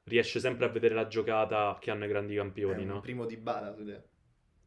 riesce 0.03 0.39
sempre 0.39 0.65
a 0.65 0.69
vedere 0.69 0.93
la 0.95 1.07
giocata 1.07 1.77
che 1.79 1.91
hanno 1.91 2.05
i 2.05 2.07
grandi 2.07 2.35
È 2.35 2.37
campioni, 2.37 2.85
un 2.85 2.85
no? 2.85 2.99
primo 2.99 3.25
di 3.25 3.37
Bala 3.37 3.73
Sule. 3.73 4.09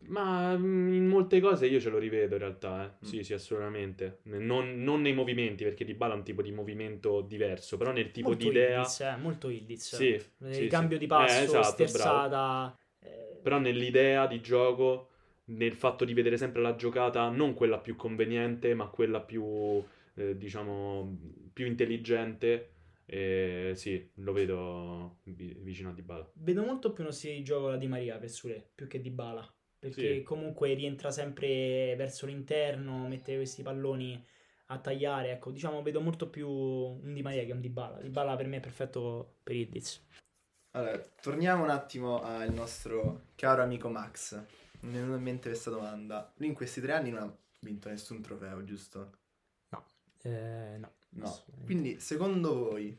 Ma 0.08 0.56
mm, 0.56 0.92
in 0.92 1.06
molte 1.06 1.40
cose 1.40 1.66
io 1.66 1.80
ce 1.80 1.90
lo 1.90 1.98
rivedo 1.98 2.34
in 2.34 2.40
realtà, 2.40 2.84
eh. 2.84 3.04
Mm. 3.04 3.08
Sì, 3.08 3.22
sì, 3.24 3.32
assolutamente. 3.32 4.20
Non, 4.24 4.82
non 4.82 5.00
nei 5.00 5.14
movimenti, 5.14 5.64
perché 5.64 5.84
Dybala 5.84 6.14
è 6.14 6.16
un 6.16 6.22
tipo 6.22 6.42
di 6.42 6.52
movimento 6.52 7.22
diverso, 7.22 7.76
però 7.76 7.92
nel 7.92 8.10
tipo 8.12 8.28
molto 8.28 8.44
di 8.44 8.50
idea... 8.50 8.78
Ildiz, 8.80 9.00
eh, 9.00 9.16
molto 9.16 9.48
Ildiz. 9.48 9.96
Sì, 9.96 10.08
il 10.38 10.54
sì, 10.54 10.66
cambio 10.68 10.96
sì. 10.96 11.02
di 11.02 11.06
passo, 11.08 11.40
Eh, 11.40 11.42
esatto, 11.44 11.66
sterzata. 11.86 12.78
eh, 13.00 13.38
Però 13.42 13.58
nell'idea 13.58 14.26
di 14.26 14.40
gioco, 14.40 15.08
nel 15.46 15.74
fatto 15.74 16.04
di 16.04 16.14
vedere 16.14 16.36
sempre 16.36 16.62
la 16.62 16.76
giocata, 16.76 17.28
non 17.30 17.54
quella 17.54 17.78
più 17.78 17.96
conveniente, 17.96 18.74
ma 18.74 18.86
quella 18.88 19.20
più, 19.20 19.82
eh, 20.14 20.36
diciamo, 20.36 21.18
più 21.52 21.66
intelligente, 21.66 22.70
eh, 23.06 23.72
sì, 23.76 24.10
lo 24.16 24.32
vedo 24.32 25.18
vi- 25.24 25.56
vicino 25.60 25.90
a 25.90 25.92
Dybala. 25.92 26.30
Vedo 26.34 26.64
molto 26.64 26.92
più 26.92 27.04
uno 27.04 27.12
stile 27.12 27.34
di 27.34 27.44
gioco 27.44 27.68
la 27.68 27.76
Di 27.76 27.86
Maria 27.86 28.18
per 28.18 28.28
Sule, 28.30 28.70
più 28.74 28.86
che 28.86 29.00
Di 29.00 29.10
Bala. 29.10 29.48
Perché 29.78 30.16
Sì. 30.16 30.22
comunque 30.22 30.74
rientra 30.74 31.10
sempre 31.10 31.94
verso 31.96 32.26
l'interno, 32.26 33.06
mette 33.06 33.36
questi 33.36 33.62
palloni 33.62 34.24
a 34.66 34.78
tagliare. 34.78 35.30
Ecco, 35.30 35.52
diciamo, 35.52 35.82
vedo 35.82 36.00
molto 36.00 36.28
più 36.28 36.48
un 36.48 37.12
Di 37.14 37.22
Maria 37.22 37.44
che 37.44 37.52
un 37.52 37.60
Di 37.60 37.68
Bala. 37.68 38.00
Di 38.00 38.08
Bala 38.08 38.34
per 38.36 38.46
me 38.46 38.56
è 38.56 38.60
perfetto 38.60 39.36
per 39.42 39.54
Ildiz. 39.54 40.04
Allora, 40.72 40.98
torniamo 40.98 41.62
un 41.62 41.70
attimo 41.70 42.22
al 42.22 42.52
nostro 42.52 43.28
caro 43.36 43.62
amico 43.62 43.88
Max. 43.88 44.34
Mi 44.80 44.92
è 44.94 44.96
venuta 44.98 45.16
in 45.16 45.22
mente 45.22 45.48
questa 45.48 45.70
domanda. 45.70 46.32
Lui 46.36 46.48
in 46.48 46.54
questi 46.54 46.80
tre 46.80 46.92
anni 46.92 47.10
non 47.10 47.22
ha 47.22 47.38
vinto 47.60 47.88
nessun 47.88 48.20
trofeo, 48.20 48.64
giusto? 48.64 49.12
Eh, 50.22 50.76
no. 50.78 50.95
No. 51.16 51.34
Quindi, 51.64 51.98
secondo 52.00 52.54
voi, 52.54 52.96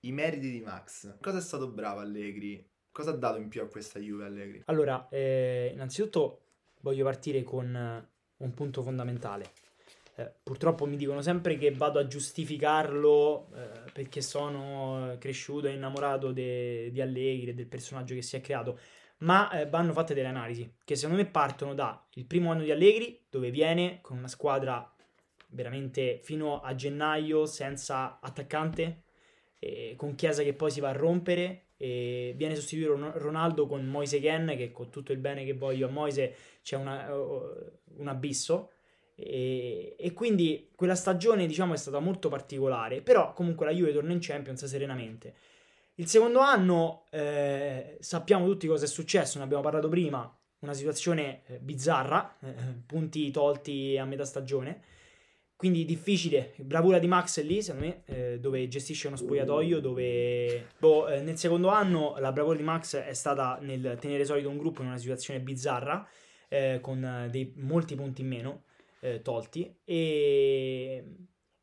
i 0.00 0.12
meriti 0.12 0.50
di 0.50 0.60
Max, 0.60 1.16
cosa 1.20 1.38
è 1.38 1.42
stato 1.42 1.68
bravo 1.68 2.00
Allegri? 2.00 2.66
Cosa 2.92 3.10
ha 3.10 3.14
dato 3.14 3.38
in 3.38 3.48
più 3.48 3.62
a 3.62 3.68
questa 3.68 3.98
Juve 3.98 4.24
Allegri? 4.24 4.62
Allora, 4.66 5.08
eh, 5.10 5.70
innanzitutto 5.72 6.40
voglio 6.80 7.04
partire 7.04 7.42
con 7.42 7.74
eh, 7.74 8.08
un 8.38 8.54
punto 8.54 8.82
fondamentale. 8.82 9.52
Eh, 10.16 10.32
purtroppo 10.42 10.86
mi 10.86 10.96
dicono 10.96 11.22
sempre 11.22 11.56
che 11.56 11.70
vado 11.72 11.98
a 11.98 12.06
giustificarlo 12.06 13.48
eh, 13.54 13.90
perché 13.92 14.20
sono 14.20 15.16
cresciuto 15.18 15.66
e 15.66 15.72
innamorato 15.72 16.32
de- 16.32 16.90
di 16.90 17.00
Allegri 17.00 17.50
e 17.50 17.54
del 17.54 17.66
personaggio 17.66 18.14
che 18.14 18.22
si 18.22 18.36
è 18.36 18.40
creato, 18.40 18.78
ma 19.18 19.50
eh, 19.50 19.68
vanno 19.68 19.92
fatte 19.92 20.14
delle 20.14 20.28
analisi 20.28 20.76
che 20.84 20.96
secondo 20.96 21.22
me 21.22 21.28
partono 21.28 21.74
dal 21.74 22.00
primo 22.26 22.50
anno 22.50 22.62
di 22.62 22.70
Allegri, 22.70 23.24
dove 23.30 23.50
viene 23.50 24.00
con 24.00 24.18
una 24.18 24.28
squadra 24.28 24.92
veramente 25.50 26.20
fino 26.22 26.60
a 26.60 26.74
gennaio 26.74 27.46
senza 27.46 28.18
attaccante, 28.20 29.02
e 29.58 29.94
con 29.96 30.14
Chiesa 30.14 30.42
che 30.42 30.54
poi 30.54 30.70
si 30.70 30.80
va 30.80 30.88
a 30.88 30.92
rompere 30.92 31.66
e 31.76 32.32
viene 32.36 32.54
sostituito 32.54 32.92
Ron- 32.92 33.12
Ronaldo 33.14 33.66
con 33.66 33.84
Moise 33.86 34.20
Ken 34.20 34.54
che 34.56 34.70
con 34.72 34.90
tutto 34.90 35.12
il 35.12 35.18
bene 35.18 35.44
che 35.44 35.54
voglio 35.54 35.86
a 35.86 35.90
Moise 35.90 36.34
c'è 36.62 36.76
una- 36.76 37.12
un 37.14 38.08
abisso. 38.08 38.70
E, 39.14 39.96
e 39.98 40.12
quindi 40.12 40.70
quella 40.74 40.94
stagione 40.94 41.46
diciamo 41.46 41.74
è 41.74 41.76
stata 41.76 41.98
molto 41.98 42.30
particolare 42.30 43.02
però 43.02 43.34
comunque 43.34 43.66
la 43.66 43.72
Juve 43.72 43.92
torna 43.92 44.12
in 44.12 44.18
Champions 44.20 44.64
serenamente. 44.64 45.34
Il 45.96 46.06
secondo 46.06 46.38
anno 46.40 47.04
eh, 47.10 47.98
sappiamo 48.00 48.46
tutti 48.46 48.66
cosa 48.66 48.84
è 48.86 48.88
successo 48.88 49.38
ne 49.38 49.44
abbiamo 49.44 49.62
parlato 49.62 49.88
prima 49.88 50.34
una 50.60 50.72
situazione 50.74 51.42
eh, 51.46 51.58
bizzarra 51.58 52.36
eh, 52.40 52.54
punti 52.86 53.30
tolti 53.30 53.98
a 53.98 54.04
metà 54.06 54.24
stagione 54.24 54.82
quindi 55.60 55.84
difficile, 55.84 56.54
bravura 56.56 56.98
di 56.98 57.06
Max 57.06 57.42
lì, 57.42 57.60
secondo 57.60 57.86
me, 57.86 58.02
eh, 58.06 58.40
dove 58.40 58.66
gestisce 58.66 59.08
uno 59.08 59.16
spogliatoio, 59.16 59.78
dove... 59.80 60.68
Boh, 60.78 61.06
eh, 61.06 61.20
nel 61.20 61.36
secondo 61.36 61.68
anno 61.68 62.16
la 62.18 62.32
bravura 62.32 62.56
di 62.56 62.62
Max 62.62 62.96
è 62.96 63.12
stata 63.12 63.58
nel 63.60 63.98
tenere 64.00 64.24
solito 64.24 64.48
un 64.48 64.56
gruppo 64.56 64.80
in 64.80 64.86
una 64.86 64.96
situazione 64.96 65.38
bizzarra, 65.38 66.08
eh, 66.48 66.78
con 66.80 67.04
eh, 67.04 67.28
dei, 67.28 67.52
molti 67.56 67.94
punti 67.94 68.22
in 68.22 68.28
meno 68.28 68.62
eh, 69.00 69.20
tolti, 69.20 69.70
e... 69.84 71.04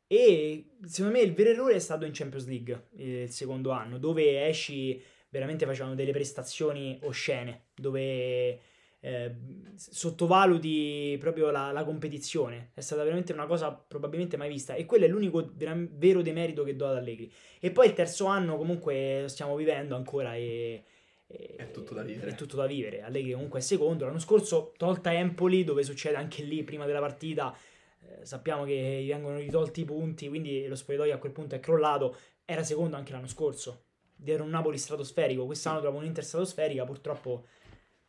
e 0.06 0.66
secondo 0.84 1.18
me 1.18 1.24
il 1.24 1.34
vero 1.34 1.50
errore 1.50 1.74
è 1.74 1.80
stato 1.80 2.04
in 2.04 2.12
Champions 2.12 2.46
League, 2.46 2.90
eh, 2.98 3.22
il 3.22 3.30
secondo 3.30 3.72
anno, 3.72 3.98
dove 3.98 4.46
esci 4.46 5.02
veramente 5.28 5.66
facevano 5.66 5.96
delle 5.96 6.12
prestazioni 6.12 7.00
oscene, 7.02 7.70
dove 7.74 8.60
eh, 9.00 9.34
sottovaluti 9.76 11.16
proprio 11.20 11.50
la, 11.50 11.70
la 11.72 11.84
competizione. 11.84 12.70
È 12.74 12.80
stata 12.80 13.02
veramente 13.02 13.32
una 13.32 13.46
cosa 13.46 13.70
probabilmente 13.72 14.36
mai 14.36 14.48
vista. 14.48 14.74
E 14.74 14.86
quello 14.86 15.04
è 15.04 15.08
l'unico 15.08 15.50
vera- 15.54 15.76
vero 15.76 16.22
demerito 16.22 16.64
che 16.64 16.76
do 16.76 16.86
ad 16.86 16.96
Allegri. 16.96 17.30
E 17.60 17.70
poi 17.70 17.86
il 17.86 17.92
terzo 17.92 18.26
anno, 18.26 18.56
comunque, 18.56 19.22
lo 19.22 19.28
stiamo 19.28 19.54
vivendo 19.56 19.94
ancora. 19.96 20.34
E, 20.34 20.82
e- 21.26 21.54
È 21.56 21.70
tutto 21.70 21.94
da 21.94 22.02
vivere. 22.02 22.30
È 22.30 22.34
tutto 22.34 22.56
da 22.56 22.66
vivere. 22.66 23.02
Allegri 23.02 23.32
comunque 23.32 23.60
è 23.60 23.62
secondo. 23.62 24.04
L'anno 24.04 24.18
scorso, 24.18 24.72
tolta 24.76 25.12
Empoli, 25.12 25.64
dove 25.64 25.82
succede 25.82 26.16
anche 26.16 26.42
lì 26.42 26.62
prima 26.64 26.86
della 26.86 27.00
partita. 27.00 27.54
eh, 28.00 28.24
sappiamo 28.24 28.64
che 28.64 29.00
gli 29.02 29.08
vengono 29.08 29.38
ritolti 29.38 29.80
i 29.82 29.84
punti, 29.84 30.28
quindi 30.28 30.66
lo 30.66 30.74
spogliatoio 30.76 31.14
a 31.14 31.18
quel 31.18 31.32
punto 31.32 31.54
è 31.54 31.60
crollato. 31.60 32.16
Era 32.44 32.62
secondo 32.62 32.96
anche 32.96 33.12
l'anno 33.12 33.26
scorso. 33.26 33.84
Era 34.24 34.42
un 34.42 34.50
Napoli 34.50 34.78
stratosferico. 34.78 35.44
Quest'anno 35.46 35.80
trova 35.80 35.98
un'Inter 35.98 36.24
stratosferica. 36.24 36.84
Purtroppo 36.84 37.44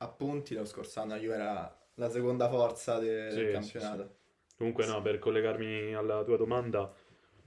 Appunti, 0.02 0.56
lo 0.56 0.66
scorso 0.66 1.00
anno 1.00 1.14
la 1.14 1.20
Juve 1.22 1.36
era 1.36 1.80
la 1.96 2.10
seconda 2.10 2.50
forza 2.50 3.00
de- 3.00 3.32
Sì, 3.32 3.36
del 3.36 3.44
sì, 3.46 3.52
campionato. 3.52 4.18
Comunque 4.58 4.86
no, 4.86 5.02
per 5.02 5.20
collegarmi 5.20 5.94
alla 5.96 6.24
tua 6.24 6.38
domanda, 6.38 6.92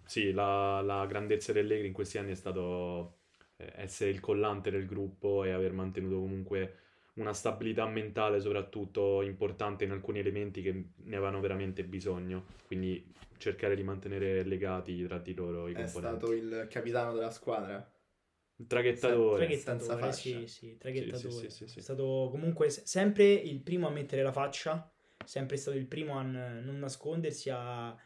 sì, 0.05 0.33
la, 0.33 0.81
la 0.81 1.05
grandezza 1.07 1.53
dell'Allegri 1.53 1.87
in 1.89 1.93
questi 1.93 2.19
anni 2.19 2.33
è 2.33 2.35
stato 2.35 3.19
eh, 3.57 3.73
essere 3.77 4.11
il 4.11 4.21
collante 4.21 4.71
del 4.71 4.87
gruppo 4.87 5.45
e 5.45 5.51
aver 5.53 5.73
mantenuto 5.73 6.17
comunque 6.21 6.77
una 7.15 7.35
stabilità 7.35 7.87
mentale 7.87 8.41
soprattutto 8.41 9.21
importante 9.23 9.85
in 9.85 9.91
alcuni 9.91 10.21
elementi 10.21 10.63
che 10.63 10.73
ne 10.97 11.17
avevano 11.17 11.41
veramente 11.41 11.85
bisogno, 11.85 12.45
quindi 12.67 13.05
cercare 13.39 13.77
di 13.77 13.83
mantenere 13.83 14.43
legati 14.45 15.05
tra 15.05 15.19
di 15.19 15.35
loro 15.35 15.69
i 15.69 15.73
È 15.73 15.77
componenti. 15.77 16.15
stato 16.15 16.33
il 16.33 16.67
capitano 16.71 17.13
della 17.13 17.31
squadra. 17.31 17.87
Il 18.63 18.69
traghettatore. 18.69 19.45
Traghettatore, 19.45 20.13
sì, 20.13 20.47
sì, 20.47 20.77
traghettatore. 20.79 21.31
Sì, 21.31 21.41
sì, 21.41 21.51
sì, 21.51 21.67
sì, 21.67 21.69
sì. 21.69 21.79
È 21.81 21.83
stato 21.83 22.29
comunque 22.31 22.71
se- 22.71 22.87
sempre 22.87 23.25
il 23.25 23.61
primo 23.61 23.89
a 23.89 23.91
mettere 23.91 24.23
la 24.23 24.31
faccia, 24.31 24.89
sempre 25.25 25.57
stato 25.57 25.77
il 25.77 25.87
primo 25.87 26.17
a 26.17 26.23
non 26.23 26.79
nascondersi, 26.79 27.51
a 27.51 27.97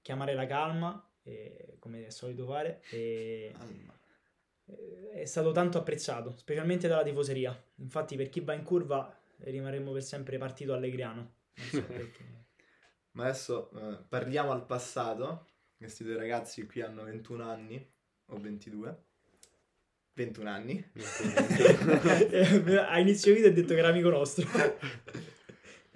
chiamare 0.00 0.34
la 0.34 0.46
calma, 0.46 1.06
eh, 1.22 1.76
come 1.78 2.06
è 2.06 2.10
solito 2.10 2.46
fare. 2.46 2.82
E 2.90 3.52
eh, 4.64 5.10
è 5.12 5.24
stato 5.26 5.52
tanto 5.52 5.76
apprezzato, 5.78 6.34
specialmente 6.36 6.88
dalla 6.88 7.02
tifoseria. 7.02 7.64
Infatti, 7.76 8.16
per 8.16 8.30
chi 8.30 8.40
va 8.40 8.54
in 8.54 8.62
curva 8.62 9.14
rimarremo 9.38 9.92
per 9.92 10.02
sempre 10.02 10.38
partito 10.38 10.72
allegriano. 10.72 11.34
Non 11.54 11.68
so 11.68 11.84
perché. 11.84 12.44
Ma 13.12 13.24
adesso 13.24 13.70
eh, 13.72 13.98
parliamo 14.08 14.50
al 14.50 14.64
passato. 14.64 15.48
Questi 15.76 16.04
due 16.04 16.16
ragazzi 16.16 16.66
qui 16.66 16.80
hanno 16.80 17.04
21 17.04 17.44
anni 17.44 17.92
o 18.26 18.38
22. 18.38 19.04
21 20.16 20.48
anni. 20.48 20.84
Eh, 22.30 22.76
A 22.88 22.98
inizio 22.98 23.34
video 23.34 23.50
ho 23.50 23.52
detto 23.52 23.74
che 23.74 23.78
era 23.78 23.88
amico 23.88 24.08
nostro. 24.10 24.46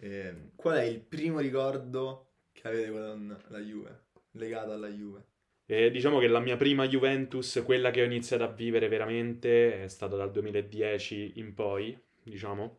Eh, 0.02 0.52
qual 0.56 0.78
è 0.78 0.84
il 0.84 0.98
primo 0.98 1.40
ricordo 1.40 2.28
che 2.52 2.66
avete 2.66 2.90
con 2.90 3.38
la 3.48 3.58
Juve? 3.58 4.04
Legato 4.30 4.72
alla 4.72 4.88
Juve? 4.88 5.26
E 5.66 5.90
diciamo 5.90 6.18
che 6.18 6.26
la 6.26 6.40
mia 6.40 6.56
prima 6.56 6.88
Juventus, 6.88 7.60
quella 7.66 7.90
che 7.90 8.00
ho 8.00 8.06
iniziato 8.06 8.44
a 8.44 8.50
vivere 8.50 8.88
veramente, 8.88 9.82
è 9.82 9.88
stata 9.88 10.16
dal 10.16 10.30
2010 10.30 11.32
in 11.34 11.52
poi, 11.52 11.94
diciamo. 12.22 12.78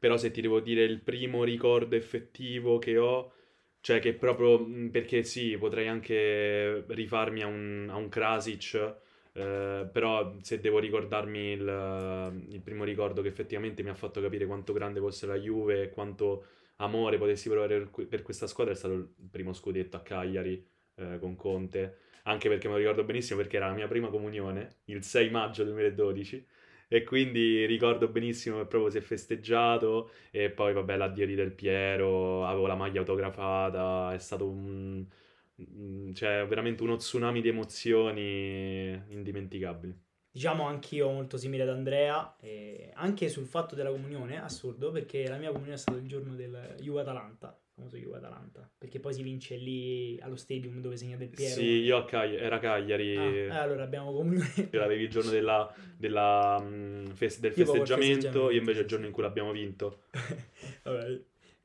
Però 0.00 0.16
se 0.16 0.32
ti 0.32 0.40
devo 0.40 0.58
dire 0.58 0.82
il 0.82 1.00
primo 1.00 1.44
ricordo 1.44 1.94
effettivo 1.94 2.78
che 2.78 2.98
ho, 2.98 3.32
cioè 3.80 4.00
che 4.00 4.14
proprio, 4.14 4.66
perché 4.90 5.22
sì, 5.22 5.56
potrei 5.56 5.86
anche 5.86 6.82
rifarmi 6.88 7.42
a 7.42 7.46
un, 7.46 7.86
a 7.88 7.94
un 7.94 8.08
Krasic, 8.08 8.96
eh, 9.34 9.88
però 9.90 10.34
se 10.42 10.60
devo 10.60 10.78
ricordarmi 10.78 11.52
il, 11.52 12.44
il 12.50 12.60
primo 12.60 12.84
ricordo 12.84 13.22
che 13.22 13.28
effettivamente 13.28 13.82
mi 13.82 13.88
ha 13.90 13.94
fatto 13.94 14.20
capire 14.20 14.46
quanto 14.46 14.72
grande 14.72 15.00
fosse 15.00 15.26
la 15.26 15.36
Juve 15.36 15.82
e 15.82 15.90
quanto 15.90 16.44
amore 16.76 17.18
potessi 17.18 17.48
provare 17.48 17.88
per, 18.08 18.22
questa 18.22 18.46
squadra 18.46 18.72
è 18.72 18.76
stato 18.76 18.94
il 18.94 19.08
primo 19.30 19.52
scudetto 19.52 19.96
a 19.96 20.00
Cagliari 20.02 20.64
eh, 20.96 21.18
con 21.18 21.36
Conte, 21.36 21.96
anche 22.24 22.48
perché 22.48 22.66
me 22.68 22.74
lo 22.74 22.80
ricordo 22.80 23.04
benissimo 23.04 23.38
perché 23.40 23.56
era 23.56 23.68
la 23.68 23.74
mia 23.74 23.88
prima 23.88 24.08
comunione, 24.08 24.80
il 24.86 25.02
6 25.02 25.30
maggio 25.30 25.64
2012, 25.64 26.46
e 26.88 27.04
quindi 27.04 27.64
ricordo 27.64 28.08
benissimo 28.08 28.58
che 28.58 28.66
proprio 28.66 28.90
si 28.90 28.98
è 28.98 29.00
festeggiato 29.00 30.10
e 30.30 30.50
poi 30.50 30.74
vabbè 30.74 30.96
l'addio 30.96 31.26
di 31.26 31.34
Del 31.34 31.52
Piero, 31.52 32.44
avevo 32.46 32.66
la 32.66 32.74
maglia 32.74 33.00
autografata, 33.00 34.12
è 34.12 34.18
stato 34.18 34.46
un... 34.48 35.06
un- 35.74 36.14
cioè 36.14 36.46
veramente 36.46 36.82
uno 36.82 36.96
tsunami 36.96 37.40
di 37.40 37.48
emozioni 37.48 39.02
indimenticabili. 39.08 39.94
Diciamo 40.34 40.66
anch'io 40.66 41.10
molto 41.10 41.36
simile 41.36 41.64
ad 41.64 41.68
Andrea, 41.68 42.36
e 42.40 42.90
anche 42.94 43.28
sul 43.28 43.44
fatto 43.44 43.74
della 43.74 43.90
comunione, 43.90 44.42
assurdo, 44.42 44.90
perché 44.90 45.28
la 45.28 45.36
mia 45.36 45.48
comunione 45.50 45.74
è 45.74 45.78
stata 45.78 45.98
il 45.98 46.06
giorno 46.06 46.34
del 46.34 46.74
Juve-Atalanta, 46.80 47.48
il 47.48 47.70
famoso 47.74 47.98
Juve-Atalanta, 47.98 48.70
perché 48.78 48.98
poi 48.98 49.12
si 49.12 49.22
vince 49.22 49.56
lì 49.56 50.18
allo 50.22 50.36
stadium 50.36 50.80
dove 50.80 50.96
segna 50.96 51.16
Del 51.18 51.28
Piero. 51.28 51.52
Sì, 51.54 51.64
io 51.64 51.98
a 51.98 52.06
Cagli- 52.06 52.36
era 52.36 52.58
Cagliari, 52.58 53.14
Ah, 53.14 53.28
eh, 53.28 53.48
allora 53.50 53.82
abbiamo 53.84 54.10
comunione. 54.10 54.48
l'avevi 54.72 55.02
il 55.02 55.10
giorno 55.10 55.30
della, 55.30 55.70
della, 55.98 56.58
mm, 56.62 57.04
fes- 57.08 57.38
del 57.40 57.52
festeggiamento, 57.52 57.94
festeggiamento, 57.96 58.50
io 58.50 58.58
invece 58.58 58.80
il 58.80 58.86
giorno 58.86 59.04
in 59.04 59.12
cui 59.12 59.22
l'abbiamo 59.22 59.52
vinto. 59.52 60.04
Vabbè. 60.84 61.22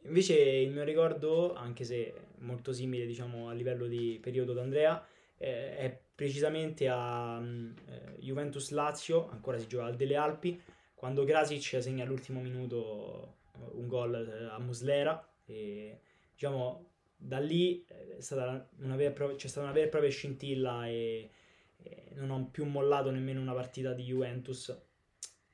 Invece 0.08 0.36
il 0.36 0.72
mio 0.72 0.84
ricordo, 0.84 1.54
anche 1.54 1.84
se 1.84 2.14
molto 2.40 2.72
simile 2.72 3.06
diciamo 3.06 3.50
a 3.50 3.54
livello 3.54 3.88
di 3.88 4.18
periodo 4.22 4.54
d'Andrea, 4.54 5.06
eh, 5.38 5.76
è 5.78 6.00
precisamente 6.16 6.88
a 6.90 7.40
mm, 7.40 7.72
eh, 7.88 8.16
Juventus-Lazio, 8.20 9.30
ancora 9.30 9.60
si 9.60 9.68
gioca 9.68 9.86
al 9.86 9.96
Delle 9.96 10.16
Alpi, 10.16 10.60
quando 10.96 11.26
Krasic 11.26 11.82
segna 11.82 12.04
all'ultimo 12.04 12.42
minuto 12.42 13.36
eh, 13.54 13.60
un 13.74 13.88
gol 13.88 14.16
eh, 14.16 14.46
a 14.46 14.60
Muslera 14.60 15.24
e 15.46 16.00
diciamo 16.34 16.90
da 17.16 17.40
lì 17.40 17.86
eh, 17.88 18.18
è 18.18 18.22
stata 18.22 18.68
una 18.80 18.96
vera 18.96 19.36
c'è 19.36 19.48
stata 19.48 19.66
una 19.66 19.74
vera 19.74 19.88
e 19.88 19.90
propria 19.90 20.12
scintilla 20.12 20.88
e, 20.88 21.30
e 21.78 22.12
non 22.16 22.32
ho 22.32 22.50
più 22.50 22.66
mollato 22.66 23.12
nemmeno 23.12 23.42
una 23.42 23.54
partita 23.54 23.94
di 23.94 24.04
Juventus. 24.04 24.76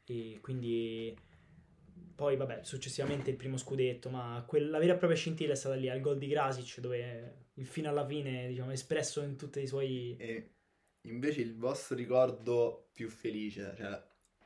E 0.05 0.39
quindi 0.41 1.15
poi 2.23 2.37
vabbè 2.37 2.61
successivamente 2.63 3.31
il 3.31 3.35
primo 3.35 3.57
scudetto 3.57 4.09
ma 4.09 4.41
quella 4.47 4.69
la 4.69 4.79
vera 4.79 4.93
e 4.93 4.97
propria 4.97 5.19
scintilla 5.19 5.51
è 5.51 5.57
stata 5.57 5.75
lì 5.75 5.89
al 5.89 5.99
gol 5.99 6.17
di 6.17 6.29
Krasic 6.29 6.79
dove 6.79 7.47
il 7.55 7.65
fino 7.65 7.89
alla 7.89 8.05
fine 8.05 8.47
diciamo 8.47 8.71
espresso 8.71 9.21
in 9.23 9.35
tutti 9.35 9.59
i 9.59 9.67
suoi 9.67 10.15
E 10.17 10.51
invece 11.01 11.41
il 11.41 11.57
vostro 11.57 11.97
ricordo 11.97 12.87
più 12.93 13.09
felice, 13.09 13.73
cioè 13.75 14.01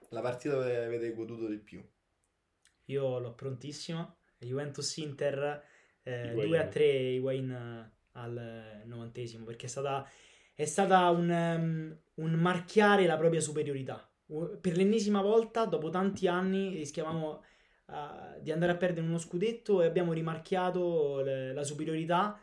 la 0.10 0.22
partita 0.22 0.56
dove 0.56 0.86
avete 0.86 1.14
goduto 1.14 1.48
di 1.48 1.60
più. 1.60 1.88
io 2.86 3.20
l'ho 3.20 3.36
prontissima 3.36 4.12
Juventus-Inter 4.40 5.64
eh, 6.02 6.30
Higuain. 6.30 6.48
2 6.48 6.58
a 6.58 6.68
3 6.68 6.86
Higuain 6.86 7.52
eh, 7.52 7.92
al 8.14 8.82
novantesimo 8.86 9.46
perché 9.46 9.68
è 9.68 9.70
stata 9.70 10.10
è 10.56 10.66
stata 10.66 11.08
un, 11.12 11.30
um, 11.30 12.00
un 12.26 12.40
marchiare 12.40 13.06
la 13.06 13.18
propria 13.18 13.40
superiorità 13.40 14.12
per 14.60 14.76
l'ennesima 14.76 15.22
volta 15.22 15.66
dopo 15.66 15.90
tanti 15.90 16.28
anni 16.28 16.70
rischiavamo 16.74 17.44
uh, 17.88 18.42
di 18.42 18.52
andare 18.52 18.72
a 18.72 18.76
perdere 18.76 19.06
uno 19.06 19.18
scudetto 19.18 19.82
e 19.82 19.86
abbiamo 19.86 20.14
rimarchiato 20.14 21.22
le- 21.22 21.54
la 21.54 21.64
superiorità 21.64 22.40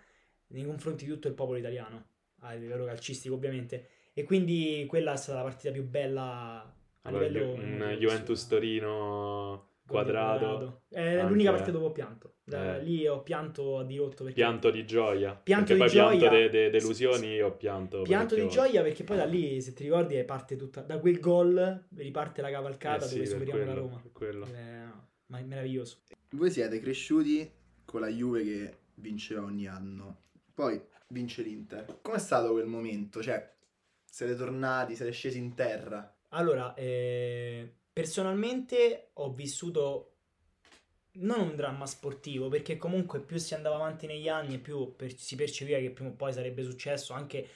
nei 0.48 0.64
confronti 0.64 1.04
di 1.04 1.10
tutto 1.12 1.28
il 1.28 1.34
popolo 1.34 1.58
italiano 1.58 2.06
a 2.40 2.52
livello 2.54 2.84
calcistico 2.84 3.34
ovviamente 3.34 3.88
e 4.12 4.22
quindi 4.24 4.84
quella 4.88 5.12
è 5.12 5.16
stata 5.16 5.38
la 5.38 5.44
partita 5.44 5.72
più 5.72 5.84
bella 5.84 6.22
a 6.62 7.08
Allora, 7.08 7.26
livello 7.26 7.52
un 7.54 7.96
Juventus 7.98 8.46
Torino 8.46 9.68
quadrato, 9.86 10.82
è 10.88 11.16
Anche- 11.16 11.28
l'unica 11.28 11.50
partita 11.50 11.70
dove 11.72 11.86
ho 11.86 11.92
pianto. 11.92 12.36
Da- 12.44 12.76
Eh. 12.78 12.82
Lì 12.82 13.06
ho 13.06 13.22
pianto 13.22 13.78
a 13.78 13.84
dirotto 13.84 14.24
perché 14.24 14.40
pianto 14.40 14.70
di 14.70 14.86
gioia. 14.86 15.34
Pianto 15.34 15.74
perché 15.74 15.74
di 15.74 15.78
poi 15.80 15.90
pianto 15.90 16.18
gioia. 16.18 16.30
de- 16.30 16.48
de- 16.50 16.70
delusioni, 16.70 17.26
io 17.34 17.46
ho 17.48 17.52
pianto. 17.52 18.02
pianto 18.02 18.34
di 18.34 18.40
volte. 18.42 18.56
gioia 18.56 18.82
perché 18.82 19.04
poi 19.04 19.16
da 19.18 19.24
lì, 19.26 19.60
se 19.60 19.72
ti 19.74 19.82
ricordi, 19.84 20.22
parte 20.24 20.56
tutta 20.56 20.80
da 20.80 20.98
quel 20.98 21.20
gol 21.20 21.86
riparte 21.96 22.40
la 22.40 22.50
cavalcata 22.50 23.04
Eh 23.04 23.08
sì, 23.08 23.14
dove 23.16 23.28
per 23.28 23.38
superiamo 23.38 23.58
la 23.60 23.64
quello, 23.72 23.80
Roma. 23.88 24.00
per 24.00 24.12
quello. 24.12 24.46
Eh, 24.46 24.84
no, 24.84 25.08
ma 25.34 25.40
è 25.40 25.42
meraviglioso. 25.42 25.98
Voi 26.30 26.50
siete 26.50 26.78
cresciuti 26.78 27.50
con 27.84 28.00
la 28.00 28.08
Juve 28.08 28.44
che 28.44 28.76
vinceva 28.94 29.42
ogni 29.42 29.66
anno, 29.66 30.22
poi 30.54 30.80
vince 31.08 31.42
l'Inter. 31.42 31.98
Com'è 32.00 32.18
stato 32.18 32.52
quel 32.52 32.66
momento? 32.66 33.20
Cioè, 33.20 33.52
siete 34.04 34.36
tornati, 34.36 34.94
siete 34.94 35.10
scesi 35.10 35.38
in 35.38 35.54
terra? 35.54 36.16
Allora, 36.30 36.74
eh, 36.74 37.68
personalmente 37.92 39.10
ho 39.14 39.32
vissuto 39.32 40.10
non 41.16 41.40
un 41.40 41.56
dramma 41.56 41.86
sportivo, 41.86 42.48
perché 42.48 42.76
comunque 42.76 43.20
più 43.20 43.38
si 43.38 43.54
andava 43.54 43.76
avanti 43.76 44.06
negli 44.06 44.28
anni 44.28 44.54
e 44.54 44.58
più 44.58 44.94
per- 44.94 45.16
si 45.16 45.34
percepiva 45.34 45.78
che 45.78 45.90
prima 45.90 46.10
o 46.10 46.14
poi 46.14 46.32
sarebbe 46.32 46.62
successo, 46.62 47.12
anche 47.12 47.48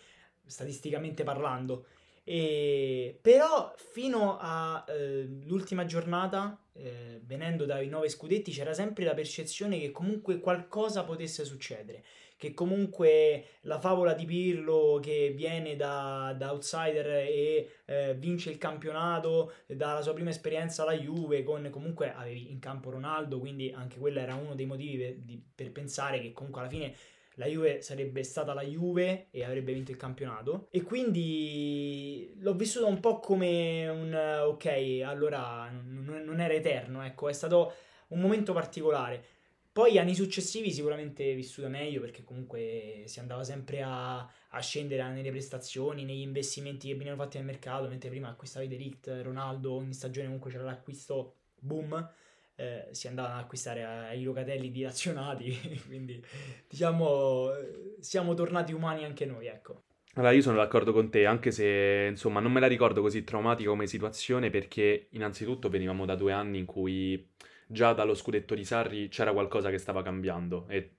statisticamente 0.47 1.23
parlando. 1.23 1.87
E- 2.31 3.19
però 3.23 3.73
fino 3.75 4.37
all'ultima 4.39 5.87
giornata, 5.87 6.63
eh, 6.75 7.21
venendo 7.25 7.65
dai 7.65 7.89
nove 7.89 8.11
scudetti, 8.11 8.53
c'era 8.53 8.75
sempre 8.75 9.05
la 9.05 9.15
percezione 9.15 9.79
che 9.81 9.91
comunque 9.91 10.39
qualcosa 10.39 11.05
potesse 11.05 11.47
succedere. 11.47 12.05
Che 12.37 12.53
comunque 12.53 13.45
la 13.63 13.81
favola 13.81 14.13
di 14.13 14.27
Pirlo 14.27 15.01
che 15.03 15.33
viene 15.35 15.75
da, 15.75 16.35
da 16.37 16.53
outsider 16.53 17.07
e 17.07 17.71
eh, 17.87 18.15
vince 18.15 18.51
il 18.51 18.59
campionato, 18.59 19.55
dalla 19.67 20.03
sua 20.03 20.13
prima 20.13 20.29
esperienza 20.31 20.83
alla 20.83 20.93
Juve, 20.93 21.43
con 21.43 21.69
comunque 21.71 22.13
avevi 22.13 22.51
in 22.51 22.59
campo 22.61 22.91
Ronaldo, 22.91 23.39
quindi 23.41 23.73
anche 23.73 23.99
quello 23.99 24.21
era 24.21 24.35
uno 24.35 24.55
dei 24.55 24.67
motivi 24.67 24.99
per, 24.99 25.15
di- 25.17 25.43
per 25.55 25.73
pensare 25.73 26.21
che 26.21 26.33
comunque 26.33 26.61
alla 26.61 26.71
fine 26.71 26.95
la 27.39 27.47
Juve 27.47 27.81
sarebbe 27.83 28.23
stata 28.23 28.53
la 28.53 28.63
Juve 28.63 29.29
e 29.31 29.45
avrebbe 29.45 29.73
vinto 29.73 29.91
il 29.91 29.97
campionato. 29.97 30.69
E 30.71 30.83
quindi 30.83 32.35
l'ho 32.39 32.55
vissuto 32.55 32.87
un 32.87 33.01
po' 33.01 33.21
come 33.21 33.89
un 33.89 34.43
ok, 34.45 35.03
allora 35.05 35.71
non, 35.71 36.23
non 36.25 36.41
era 36.41 36.53
eterno, 36.53 37.03
ecco, 37.03 37.29
è 37.29 37.33
stato 37.33 37.73
un 38.09 38.21
momento 38.21 38.53
particolare. 38.53 39.25
Poi 39.71 39.97
anni 39.99 40.15
successivi 40.17 40.73
sicuramente 40.73 41.35
vissuto 41.35 41.69
meglio 41.69 42.01
perché 42.01 42.25
comunque 42.25 43.05
si 43.07 43.21
andava 43.21 43.45
sempre 43.45 43.83
a, 43.83 44.19
a 44.19 44.61
scendere 44.61 45.09
nelle 45.11 45.31
prestazioni, 45.31 46.05
negli 46.05 46.23
investimenti 46.23 46.89
che 46.89 46.95
venivano 46.95 47.23
fatti 47.23 47.37
nel 47.37 47.47
mercato, 47.47 47.87
mentre 47.87 48.11
prima 48.11 48.29
acquistavi 48.29 48.67
De 48.67 48.77
Ligt, 48.77 49.21
Ronaldo, 49.23 49.75
ogni 49.75 49.95
stagione 49.95 50.27
comunque 50.27 50.51
c'era 50.51 50.65
l'acquisto 50.65 51.35
boom, 51.61 52.11
eh, 52.59 52.89
si 52.91 53.07
andava 53.07 53.35
ad 53.35 53.41
acquistare 53.41 53.85
ai 53.85 54.23
locatelli 54.25 54.71
dilazionati, 54.71 55.57
quindi 55.87 56.21
diciamo 56.67 57.55
eh, 57.55 57.97
siamo 58.01 58.35
tornati 58.35 58.73
umani 58.73 59.05
anche 59.05 59.27
noi, 59.27 59.47
ecco. 59.47 59.85
Allora, 60.15 60.33
io 60.33 60.43
sono 60.43 60.57
d'accordo 60.57 60.93
con 60.93 61.11
te, 61.11 61.27
anche 61.27 61.53
se 61.53 62.09
insomma 62.11 62.41
non 62.41 62.51
me 62.51 62.59
la 62.59 62.67
ricordo 62.67 63.01
così 63.01 63.23
traumatica 63.23 63.69
come 63.71 63.87
situazione, 63.87 64.51
perché 64.51 65.07
innanzitutto 65.11 65.69
venivamo 65.69 66.05
da 66.05 66.17
due 66.17 66.33
anni 66.33 66.59
in 66.59 66.65
cui 66.65 67.31
già 67.69 67.93
dallo 67.93 68.15
scudetto 68.15 68.55
di 68.57 68.65
Sarri 68.65 69.09
c'era 69.09 69.33
qualcosa 69.33 69.71
che 69.71 69.79
stava 69.79 70.03
cambiando 70.03 70.67
e 70.69 70.97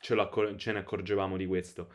ce, 0.00 0.14
accor- 0.14 0.56
ce 0.56 0.72
ne 0.72 0.78
accorgevamo 0.78 1.36
di 1.36 1.44
questo. 1.44 1.90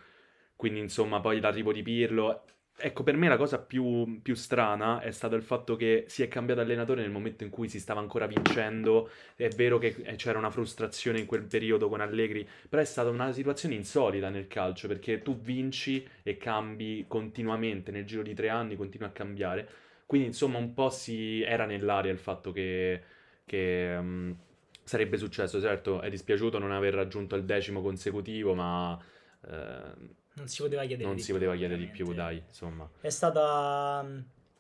Quindi, 0.56 0.80
insomma, 0.80 1.20
poi 1.20 1.40
l'arrivo 1.40 1.74
di 1.74 1.82
Pirlo. 1.82 2.44
Ecco, 2.84 3.04
per 3.04 3.16
me 3.16 3.28
la 3.28 3.38
cosa 3.38 3.60
più, 3.60 4.22
più 4.24 4.34
strana 4.34 5.02
è 5.02 5.12
stato 5.12 5.36
il 5.36 5.44
fatto 5.44 5.76
che 5.76 6.06
si 6.08 6.24
è 6.24 6.28
cambiato 6.28 6.62
allenatore 6.62 7.02
nel 7.02 7.12
momento 7.12 7.44
in 7.44 7.52
cui 7.52 7.70
si 7.70 7.80
stava 7.80 8.00
ancora 8.00 8.26
vincendo. 8.26 9.10
È 9.36 9.48
vero 9.50 9.78
che 9.78 9.96
eh, 10.04 10.16
c'era 10.16 10.40
una 10.40 10.50
frustrazione 10.50 11.20
in 11.20 11.28
quel 11.28 11.44
periodo 11.44 11.90
con 11.90 12.02
Allegri, 12.02 12.48
però 12.68 12.82
è 12.82 12.86
stata 12.86 13.10
una 13.10 13.32
situazione 13.34 13.76
insolita 13.76 14.30
nel 14.30 14.48
calcio 14.48 14.88
perché 14.88 15.22
tu 15.22 15.40
vinci 15.40 16.08
e 16.24 16.38
cambi 16.38 17.06
continuamente 17.08 17.92
nel 17.92 18.06
giro 18.06 18.24
di 18.24 18.34
tre 18.34 18.50
anni, 18.50 18.76
continui 18.76 19.08
a 19.08 19.12
cambiare. 19.12 19.70
Quindi, 20.08 20.28
insomma, 20.28 20.58
un 20.58 20.74
po' 20.74 20.90
si 20.90 21.42
era 21.44 21.66
nell'aria 21.66 22.12
il 22.12 22.18
fatto 22.18 22.52
che, 22.52 23.02
che 23.46 23.96
um, 24.00 24.36
sarebbe 24.84 25.18
successo. 25.18 25.62
Certo, 25.62 26.02
è 26.02 26.10
dispiaciuto 26.10 26.58
non 26.58 26.72
aver 26.72 26.96
raggiunto 26.96 27.36
il 27.36 27.44
decimo 27.46 27.82
consecutivo, 27.82 28.56
ma. 28.56 29.00
Uh, 29.42 30.20
non 30.34 30.48
si 30.48 30.62
poteva 30.62 30.84
chiedere 30.86 31.08
non 31.08 31.16
di 31.16 31.22
si 31.22 31.28
più, 31.28 31.36
poteva 31.36 31.56
chiedere 31.56 31.80
di 31.80 31.88
più, 31.88 32.14
dai, 32.14 32.42
insomma. 32.48 32.90
È 33.00 33.10
stata, 33.10 34.06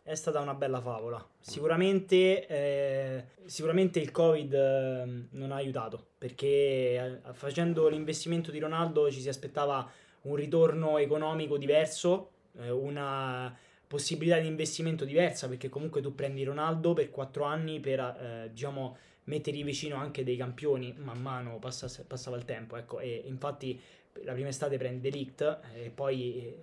è 0.03 0.15
stata 0.15 0.39
una 0.39 0.53
bella 0.53 0.81
favola. 0.81 1.25
Sicuramente, 1.39 2.47
eh, 2.47 3.25
sicuramente 3.45 3.99
il 3.99 4.11
Covid 4.11 4.53
eh, 4.53 5.27
non 5.31 5.51
ha 5.51 5.55
aiutato 5.55 6.09
perché 6.17 7.21
eh, 7.25 7.33
facendo 7.33 7.87
l'investimento 7.87 8.51
di 8.51 8.59
Ronaldo 8.59 9.09
ci 9.11 9.21
si 9.21 9.29
aspettava 9.29 9.89
un 10.23 10.35
ritorno 10.35 10.97
economico 10.97 11.57
diverso, 11.57 12.31
eh, 12.59 12.69
una 12.69 13.55
possibilità 13.87 14.37
di 14.39 14.47
investimento 14.47 15.03
diversa 15.03 15.49
perché 15.49 15.67
comunque 15.67 16.01
tu 16.01 16.15
prendi 16.15 16.45
Ronaldo 16.45 16.93
per 16.93 17.09
quattro 17.09 17.43
anni 17.43 17.81
per 17.81 17.99
eh, 17.99 18.49
diciamo 18.49 18.97
mettergli 19.25 19.65
vicino 19.65 19.97
anche 19.97 20.23
dei 20.23 20.37
campioni 20.37 20.95
man 20.97 21.21
mano 21.21 21.59
passa, 21.59 21.89
passava 22.07 22.37
il 22.37 22.45
tempo 22.45 22.77
ecco 22.77 22.99
e 22.99 23.23
infatti 23.25 23.79
la 24.23 24.33
prima 24.33 24.49
estate 24.49 24.77
prende 24.77 25.09
Delict 25.09 25.59
e 25.75 25.89
poi 25.89 26.53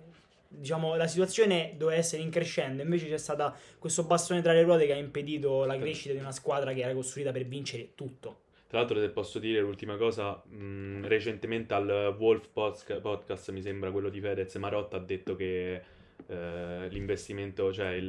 diciamo 0.47 0.95
la 0.95 1.07
situazione 1.07 1.75
doveva 1.77 1.99
essere 1.99 2.23
in 2.23 2.31
crescendo 2.31 2.81
invece 2.81 3.07
c'è 3.07 3.17
stato 3.17 3.53
questo 3.77 4.03
bastone 4.03 4.41
tra 4.41 4.51
le 4.51 4.63
ruote 4.63 4.87
che 4.87 4.93
ha 4.93 4.97
impedito 4.97 5.65
la 5.65 5.77
crescita 5.77 6.13
di 6.13 6.19
una 6.19 6.31
squadra 6.31 6.73
che 6.73 6.81
era 6.81 6.93
costruita 6.93 7.31
per 7.31 7.45
vincere 7.45 7.89
tutto. 7.95 8.47
Tra 8.67 8.79
l'altro 8.79 8.99
se 8.99 9.09
posso 9.09 9.39
dire 9.39 9.61
l'ultima 9.61 9.97
cosa 9.97 10.43
mh, 10.45 11.07
recentemente 11.07 11.73
al 11.73 12.15
Wolf 12.17 12.49
podcast 12.49 13.51
mi 13.51 13.61
sembra 13.61 13.91
quello 13.91 14.09
di 14.09 14.19
Fedez 14.19 14.55
Marotta 14.55 14.97
ha 14.97 14.99
detto 14.99 15.35
che 15.35 15.81
eh, 16.27 16.87
l'investimento, 16.89 17.73
cioè 17.73 17.89
il, 17.89 18.07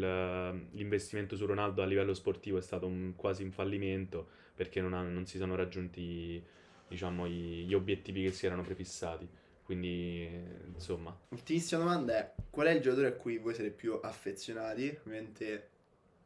l'investimento 0.72 1.36
su 1.36 1.46
Ronaldo 1.46 1.82
a 1.82 1.86
livello 1.86 2.12
sportivo 2.12 2.58
è 2.58 2.60
stato 2.60 2.86
un, 2.86 3.14
quasi 3.16 3.42
un 3.42 3.50
fallimento 3.50 4.28
perché 4.54 4.82
non, 4.82 4.92
ha, 4.92 5.02
non 5.02 5.24
si 5.24 5.38
sono 5.38 5.54
raggiunti 5.54 6.42
diciamo, 6.90 7.26
gli 7.26 7.72
obiettivi 7.72 8.24
che 8.24 8.32
si 8.32 8.46
erano 8.46 8.62
prefissati. 8.62 9.26
Quindi, 9.62 10.28
insomma. 10.74 11.16
Ultimissima 11.28 11.80
domanda 11.80 12.18
è: 12.18 12.34
qual 12.50 12.66
è 12.66 12.72
il 12.72 12.80
giocatore 12.80 13.06
a 13.08 13.12
cui 13.12 13.38
voi 13.38 13.54
siete 13.54 13.70
più 13.70 13.98
affezionati? 14.02 14.98
Ovviamente, 15.00 15.68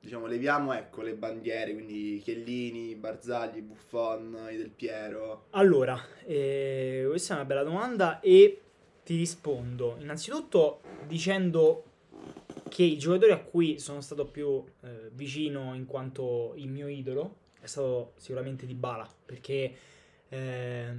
diciamo, 0.01 0.27
leviamo 0.27 0.73
ecco 0.73 1.03
le 1.03 1.15
bandiere, 1.15 1.75
quindi 1.75 2.21
Chiellini, 2.25 2.95
Barzagli, 2.95 3.61
Buffon, 3.61 4.49
i 4.51 4.57
Del 4.57 4.71
Piero. 4.71 5.49
Allora, 5.51 6.03
eh, 6.25 7.05
questa 7.07 7.35
è 7.35 7.37
una 7.37 7.45
bella 7.45 7.63
domanda 7.63 8.21
e 8.21 8.61
ti 9.05 9.17
rispondo 9.17 9.97
innanzitutto 10.01 10.81
dicendo 11.07 11.85
che 12.71 12.85
il 12.85 12.99
giocatore 12.99 13.33
a 13.33 13.41
cui 13.41 13.79
sono 13.79 14.01
stato 14.01 14.25
più 14.25 14.65
eh, 14.81 15.11
vicino 15.13 15.75
in 15.75 15.85
quanto 15.85 16.55
il 16.57 16.71
mio 16.71 16.89
idolo 16.89 17.37
è 17.61 17.67
stato 17.67 18.15
sicuramente 18.17 18.65
Dybala 18.67 19.07
perché 19.27 19.75
eh, 20.35 20.93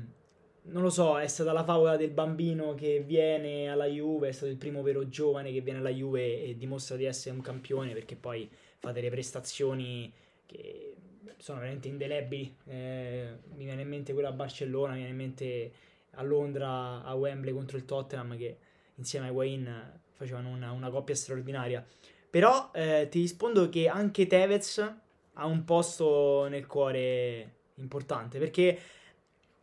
non 0.67 0.82
lo 0.82 0.89
so, 0.89 1.19
è 1.19 1.28
stata 1.28 1.52
la 1.52 1.63
favola 1.63 1.98
del 1.98 2.12
bambino 2.12 2.74
che 2.74 3.04
viene 3.06 3.69
alla 3.69 3.86
Juve, 3.86 4.30
è 4.30 4.32
stato 4.32 4.50
il 4.50 4.58
primo 4.58 4.82
vero 4.82 5.10
giovane 5.10 5.52
che 5.52 5.62
viene 5.62 5.80
alla 5.80 5.89
Juve 5.89 6.41
e 6.43 6.56
dimostra 6.58 6.95
di 6.95 7.04
essere 7.04 7.36
un 7.36 7.41
campione 7.41 7.93
perché 7.93 8.15
poi 8.15 8.50
fa 8.78 8.91
delle 8.91 9.10
prestazioni 9.10 10.12
che 10.45 10.95
sono 11.38 11.60
veramente 11.60 11.89
indelebili. 11.89 12.56
Eh, 12.65 13.38
mi 13.56 13.65
viene 13.65 13.82
in 13.82 13.89
mente 13.89 14.13
quella 14.13 14.30
a 14.30 14.32
Barcellona, 14.32 14.93
mi 14.93 15.00
viene 15.00 15.12
in 15.12 15.17
mente 15.17 15.71
a 16.12 16.24
Londra, 16.24 17.04
a 17.04 17.13
Wembley 17.13 17.54
contro 17.54 17.78
il 17.78 17.86
Tottenham 17.86 18.38
che 18.38 18.58
insieme 18.95 19.28
a 19.28 19.32
Wayne 19.32 20.00
facevano 20.13 20.50
una, 20.50 20.71
una 20.71 20.89
coppia 20.89 21.13
straordinaria. 21.13 21.86
Però 22.30 22.71
eh, 22.74 23.08
ti 23.10 23.19
rispondo 23.19 23.69
che 23.69 23.88
anche 23.88 24.28
Tevez 24.28 24.78
ha 25.34 25.45
un 25.45 25.63
posto 25.65 26.48
nel 26.48 26.65
cuore 26.65 27.54
importante 27.76 28.39
perché 28.39 28.80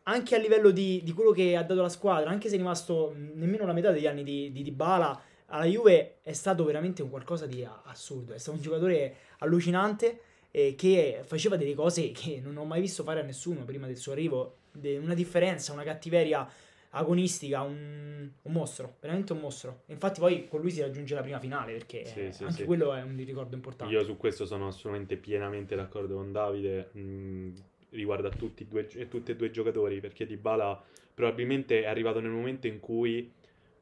anche 0.05 0.35
a 0.35 0.39
livello 0.39 0.71
di, 0.71 1.01
di, 1.03 1.13
quello 1.13 1.31
che 1.31 1.57
ha 1.57 1.63
dato 1.63 1.81
la 1.81 1.89
squadra, 1.89 2.31
anche 2.31 2.49
se 2.49 2.55
è 2.55 2.59
rimasto 2.59 3.15
nemmeno 3.17 3.67
la 3.67 3.73
metà 3.73 3.91
degli 3.91 4.07
anni 4.07 4.25
di, 4.25 4.51
di 4.53 4.63
Dybala, 4.63 5.23
alla 5.47 5.65
Juve 5.65 6.19
è 6.23 6.33
stato 6.33 6.65
veramente 6.65 7.03
un 7.03 7.11
qualcosa 7.11 7.47
di 7.47 7.67
assurdo. 7.85 8.33
È 8.33 8.39
stato 8.39 8.57
un 8.57 8.63
giocatore 8.63 9.17
allucinante 9.39 10.21
eh, 10.51 10.75
che 10.75 11.21
faceva 11.25 11.57
delle 11.57 11.75
cose 11.75 12.11
che 12.13 12.41
non 12.43 12.57
ho 12.57 12.65
mai 12.65 12.81
visto 12.81 13.03
fare 13.03 13.21
a 13.21 13.23
nessuno 13.23 13.65
prima 13.65 13.87
del 13.87 13.97
suo 13.97 14.13
arrivo. 14.13 14.57
De, 14.73 14.97
una 14.97 15.15
differenza, 15.15 15.73
una 15.75 15.83
cattiveria 15.83 16.49
agonistica, 16.95 17.63
un, 17.63 18.31
un, 18.41 18.53
mostro, 18.53 18.97
veramente 19.01 19.33
un 19.33 19.41
mostro. 19.41 19.83
Infatti 19.87 20.21
poi 20.21 20.49
con 20.49 20.61
lui 20.61 20.71
si 20.71 20.81
raggiunge 20.81 21.15
la 21.15 21.23
prima 21.23 21.39
finale 21.39 21.73
perché 21.73 22.07
sì, 22.07 22.33
sì, 22.33 22.45
anche 22.45 22.63
sì. 22.63 22.65
quello 22.65 22.95
è 22.95 23.03
un 23.03 23.17
ricordo 23.17 23.55
importante. 23.55 23.93
Io 23.93 24.03
su 24.05 24.17
questo 24.17 24.47
sono 24.47 24.69
assolutamente 24.69 25.17
pienamente 25.17 25.75
d'accordo 25.75 26.17
con 26.17 26.33
Davide. 26.33 26.91
Mm, 26.97 27.55
riguardo 27.93 28.29
a 28.29 28.31
tutti 28.31 28.65
e, 28.65 28.67
due, 28.67 28.87
tutti 29.09 29.31
e 29.31 29.37
due 29.37 29.47
i 29.47 29.53
giocatori, 29.53 30.01
perché 30.01 30.27
Dybala 30.27 30.83
probabilmente 31.15 31.83
è 31.83 31.87
arrivato 31.87 32.21
nel 32.21 32.31
momento 32.31 32.67
in 32.67 32.81
cui, 32.81 33.31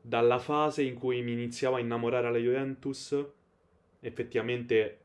dalla 0.01 0.39
fase 0.39 0.83
in 0.83 0.95
cui 0.95 1.23
mi 1.23 1.33
iniziavo 1.33 1.77
a 1.77 1.81
innamorare 1.81 2.27
alla 2.27 2.39
Juventus, 2.39 3.17
effettivamente 4.01 4.99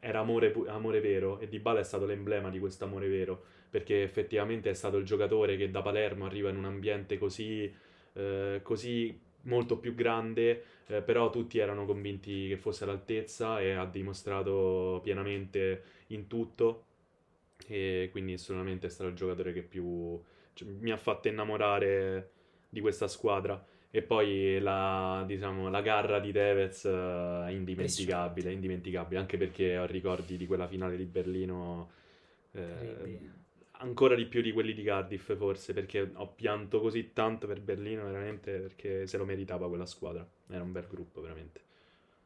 era 0.00 0.20
amore, 0.20 0.52
amore 0.66 1.00
vero 1.00 1.38
e 1.38 1.48
Dybala 1.48 1.80
è 1.80 1.84
stato 1.84 2.06
l'emblema 2.06 2.50
di 2.50 2.58
questo 2.58 2.84
amore 2.84 3.08
vero, 3.08 3.42
perché 3.70 4.02
effettivamente 4.02 4.70
è 4.70 4.74
stato 4.74 4.96
il 4.96 5.04
giocatore 5.04 5.56
che 5.56 5.70
da 5.70 5.80
Palermo 5.80 6.26
arriva 6.26 6.50
in 6.50 6.56
un 6.56 6.64
ambiente 6.64 7.18
così, 7.18 7.72
eh, 8.14 8.60
così 8.62 9.18
molto 9.42 9.78
più 9.78 9.94
grande, 9.94 10.64
eh, 10.86 11.02
però 11.02 11.30
tutti 11.30 11.58
erano 11.58 11.86
convinti 11.86 12.48
che 12.48 12.56
fosse 12.56 12.84
all'altezza 12.84 13.60
e 13.60 13.72
ha 13.72 13.86
dimostrato 13.86 15.00
pienamente 15.02 15.82
in 16.08 16.26
tutto 16.26 16.84
e 17.66 18.08
quindi 18.10 18.34
assolutamente 18.34 18.86
è 18.86 18.90
stato 18.90 19.10
il 19.10 19.16
giocatore 19.16 19.52
che 19.52 19.62
più 19.62 20.20
cioè, 20.54 20.68
mi 20.68 20.90
ha 20.90 20.96
fatto 20.96 21.28
innamorare 21.28 22.30
di 22.68 22.80
questa 22.80 23.08
squadra. 23.08 23.64
E 23.94 24.00
poi 24.00 24.58
la, 24.58 25.22
diciamo, 25.26 25.68
la 25.68 25.82
garra 25.82 26.18
di 26.18 26.32
Tevez 26.32 26.86
è 26.86 26.88
uh, 26.88 27.50
indimenticabile, 27.50 28.50
indimenticabile, 28.50 29.20
anche 29.20 29.36
perché 29.36 29.76
ho 29.76 29.84
ricordi 29.84 30.38
di 30.38 30.46
quella 30.46 30.66
finale 30.66 30.96
di 30.96 31.04
Berlino 31.04 31.90
eh, 32.52 33.18
ancora 33.82 34.14
di 34.14 34.26
più 34.26 34.40
di 34.40 34.52
quelli 34.52 34.72
di 34.72 34.82
Cardiff 34.82 35.34
forse, 35.36 35.72
perché 35.72 36.10
ho 36.14 36.28
pianto 36.28 36.80
così 36.80 37.12
tanto 37.12 37.46
per 37.46 37.60
Berlino 37.60 38.04
veramente 38.04 38.58
perché 38.58 39.06
se 39.06 39.16
lo 39.16 39.24
meritava 39.24 39.68
quella 39.68 39.86
squadra, 39.86 40.26
era 40.48 40.62
un 40.62 40.72
bel 40.72 40.86
gruppo 40.88 41.20
veramente. 41.20 41.60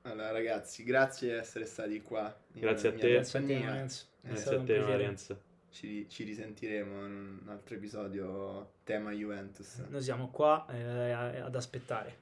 Allora 0.06 0.30
ragazzi, 0.30 0.84
grazie 0.84 1.30
di 1.30 1.34
essere 1.34 1.64
stati 1.64 2.00
qua. 2.00 2.34
Grazie 2.52 2.90
a 2.90 2.92
te. 2.92 3.12
Grazie 3.12 3.38
a 3.40 3.42
te, 3.42 3.58
Lorenzo. 3.58 4.04
Grazie 4.20 4.56
a 4.56 4.62
te, 4.62 4.78
Lorenzo. 4.78 5.40
Ci, 5.68 6.08
ci, 6.08 6.22
risentiremo 6.22 7.04
in 7.04 7.38
un 7.42 7.48
altro 7.48 7.74
episodio 7.74 8.74
tema 8.84 9.10
Juventus. 9.10 9.82
Noi 9.88 10.00
siamo 10.00 10.30
qua 10.30 10.64
eh, 10.70 11.10
ad 11.10 11.54
aspettare. 11.54 12.14